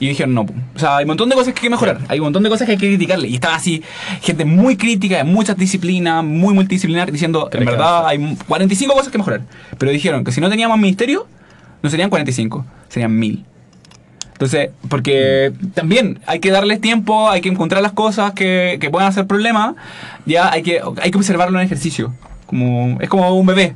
[0.00, 2.20] Y dijeron, no, o sea, hay un montón de cosas que hay que mejorar, hay
[2.20, 3.26] un montón de cosas que hay que criticarle.
[3.28, 3.82] Y estaba así,
[4.20, 9.18] gente muy crítica, de muchas disciplinas, muy multidisciplinar, diciendo, en verdad, hay 45 cosas que
[9.18, 9.40] mejorar.
[9.76, 11.26] Pero dijeron que si no teníamos ministerio,
[11.82, 13.44] no serían 45, serían 1000.
[14.32, 19.08] Entonces, porque también hay que darles tiempo, hay que encontrar las cosas que, que puedan
[19.08, 19.74] hacer problemas,
[20.26, 22.14] ya hay que, hay que observarlo en ejercicio.
[22.46, 23.74] Como, es como un bebé.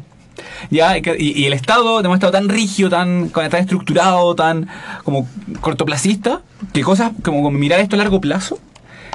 [0.71, 4.69] Ya, y, y el Estado hemos estado tan rígido, tan, tan estructurado, tan
[5.03, 5.29] como
[5.61, 6.43] cortoplacista,
[6.73, 8.61] que cosas como mirar esto a largo plazo,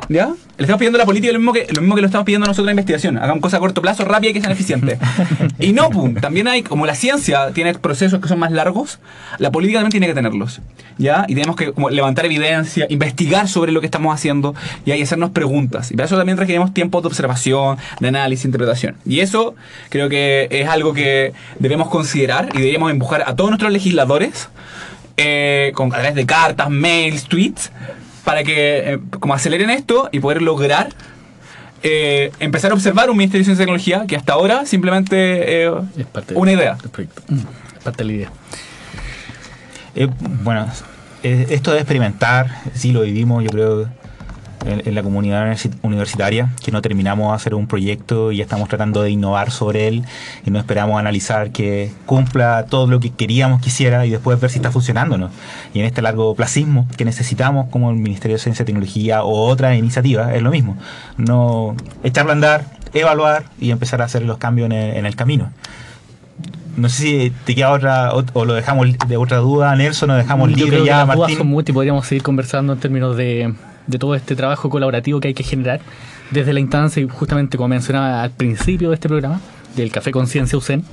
[0.10, 0.34] ¿ya?
[0.58, 2.46] Le estamos pidiendo a la política lo mismo que lo mismo que lo estamos pidiendo
[2.46, 3.18] a nosotros en la investigación.
[3.18, 4.98] Hagamos cosas a corto plazo, rápidas y que sean eficientes.
[5.60, 9.00] y no, pum, también hay, como la ciencia tiene procesos que son más largos,
[9.38, 10.62] la política también tiene que tenerlos.
[10.98, 11.26] ¿Ya?
[11.28, 14.96] Y tenemos que como, levantar evidencia, investigar sobre lo que estamos haciendo ¿ya?
[14.96, 15.92] y hacernos preguntas.
[15.92, 18.96] Y para eso también requerimos tiempo de observación, de análisis, interpretación.
[19.06, 19.54] Y eso
[19.90, 24.50] creo que es algo que debemos considerar y deberíamos empujar a todos nuestros legisladores
[25.18, 27.72] eh, con, a través de cartas, mails, tweets,
[28.28, 30.90] para que eh, como aceleren esto y poder lograr
[31.82, 35.72] eh, empezar a observar un Ministerio de Ciencia y Tecnología que hasta ahora simplemente eh,
[35.98, 36.76] Es parte una idea.
[36.76, 37.22] del proyecto.
[37.30, 37.38] Mm,
[37.78, 38.32] Es parte de la idea.
[39.96, 40.10] Eh,
[40.44, 40.68] bueno,
[41.24, 43.90] eh, esto de experimentar, sí lo vivimos, yo creo,
[44.66, 48.44] en, en la comunidad universi- universitaria, que no terminamos de hacer un proyecto y ya
[48.44, 50.04] estamos tratando de innovar sobre él
[50.46, 54.50] y no esperamos analizar que cumpla todo lo que queríamos que hiciera y después ver
[54.50, 55.30] si está funcionando o no.
[55.74, 59.48] Y en este largo placismo que necesitamos como el Ministerio de Ciencia y Tecnología o
[59.48, 60.78] otra iniciativa, es lo mismo.
[61.18, 65.16] No echarlo a andar, evaluar y empezar a hacer los cambios en el, en el
[65.16, 65.52] camino.
[66.76, 70.16] No sé si te queda otra o, o lo dejamos de otra duda, Nelson, o
[70.16, 71.38] dejamos Yo libre ya, las dudas Martín.
[71.40, 73.56] son muchas y podríamos seguir conversando en términos de,
[73.88, 75.80] de todo este trabajo colaborativo que hay que generar
[76.32, 79.42] desde la instancia, y justamente como mencionaba al principio de este programa,
[79.76, 80.84] del Café Conciencia UCEN,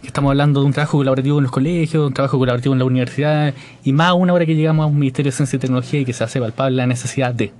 [0.00, 2.84] que estamos hablando de un trabajo colaborativo en los colegios, un trabajo colaborativo en la
[2.84, 3.52] universidad,
[3.84, 6.12] y más aún ahora que llegamos a un Ministerio de Ciencia y Tecnología y que
[6.12, 7.52] se hace palpable la necesidad de,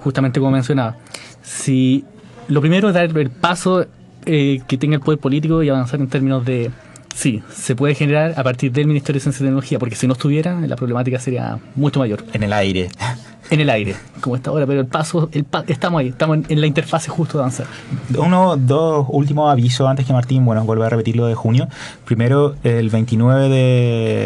[0.00, 0.96] justamente como mencionaba,
[1.42, 2.04] si
[2.48, 3.86] lo primero es dar el paso
[4.26, 6.70] eh, que tenga el poder político y avanzar en términos de
[7.14, 10.14] sí, se puede generar a partir del Ministerio de Ciencia y Tecnología, porque si no
[10.14, 12.24] estuviera, la problemática sería mucho mayor.
[12.32, 12.88] En el aire.
[13.50, 16.46] En el aire, como está ahora, pero el paso, el pa- estamos ahí, estamos en,
[16.48, 17.66] en la interfase justo de avanzar.
[18.16, 21.66] Uno, dos últimos avisos antes que Martín, bueno, vuelva a repetir lo de junio.
[22.04, 23.48] Primero, el 29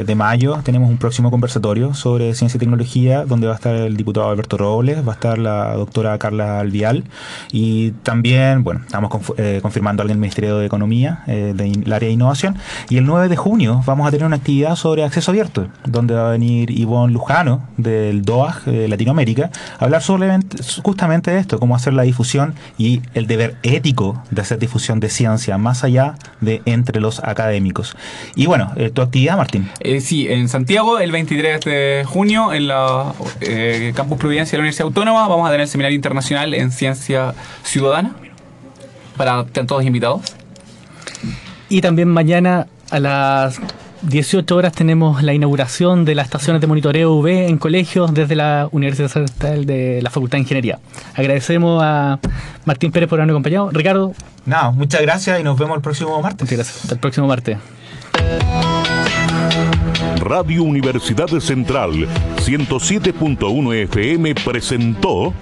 [0.05, 3.97] de, mayo tenemos un próximo conversatorio sobre ciencia y tecnología, donde va a estar el
[3.97, 7.05] diputado Alberto Robles, va a estar la doctora Carla Alvial
[7.51, 11.91] y también, bueno, estamos conf- eh, confirmando a alguien del Ministerio de Economía, eh, del
[11.93, 12.57] área de innovación.
[12.91, 16.29] Y el 9 de junio vamos a tener una actividad sobre acceso abierto, donde va
[16.29, 21.93] a venir Ivonne Lujano del DOAG Latinoamérica a hablar solamente, justamente de esto, cómo hacer
[21.93, 27.01] la difusión y el deber ético de hacer difusión de ciencia más allá de entre
[27.01, 27.97] los académicos.
[28.35, 29.71] Y bueno, eh, tu actividad, Martín.
[29.81, 34.63] Eh, sí, en Santiago, el 23 de junio, en la eh, Campus Providencia de la
[34.63, 38.15] Universidad Autónoma, vamos a tener el seminario internacional en ciencia ciudadana.
[39.17, 40.23] Para todos invitados.
[41.69, 43.61] Y también mañana a las
[44.07, 48.69] 18 horas tenemos la inauguración de las estaciones de monitoreo UV en colegios desde la
[48.73, 50.79] Universidad Central de la Facultad de Ingeniería.
[51.15, 52.19] Agradecemos a
[52.65, 53.71] Martín Pérez por habernos acompañado.
[53.71, 54.13] Ricardo,
[54.47, 56.43] Nada, muchas gracias y nos vemos el próximo martes.
[56.43, 56.83] muchas gracias.
[56.83, 57.57] Hasta el próximo martes.
[60.21, 61.93] Radio Universidad Central
[62.37, 65.33] 107.1 FM presentó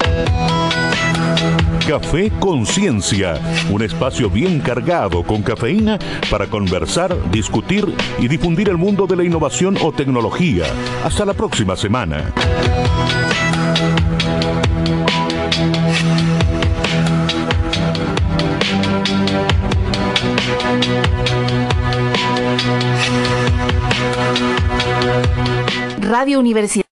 [1.86, 5.98] Café Conciencia, un espacio bien cargado con cafeína
[6.30, 10.64] para conversar, discutir y difundir el mundo de la innovación o tecnología.
[11.04, 12.32] Hasta la próxima semana.
[26.12, 26.80] Radio Universidad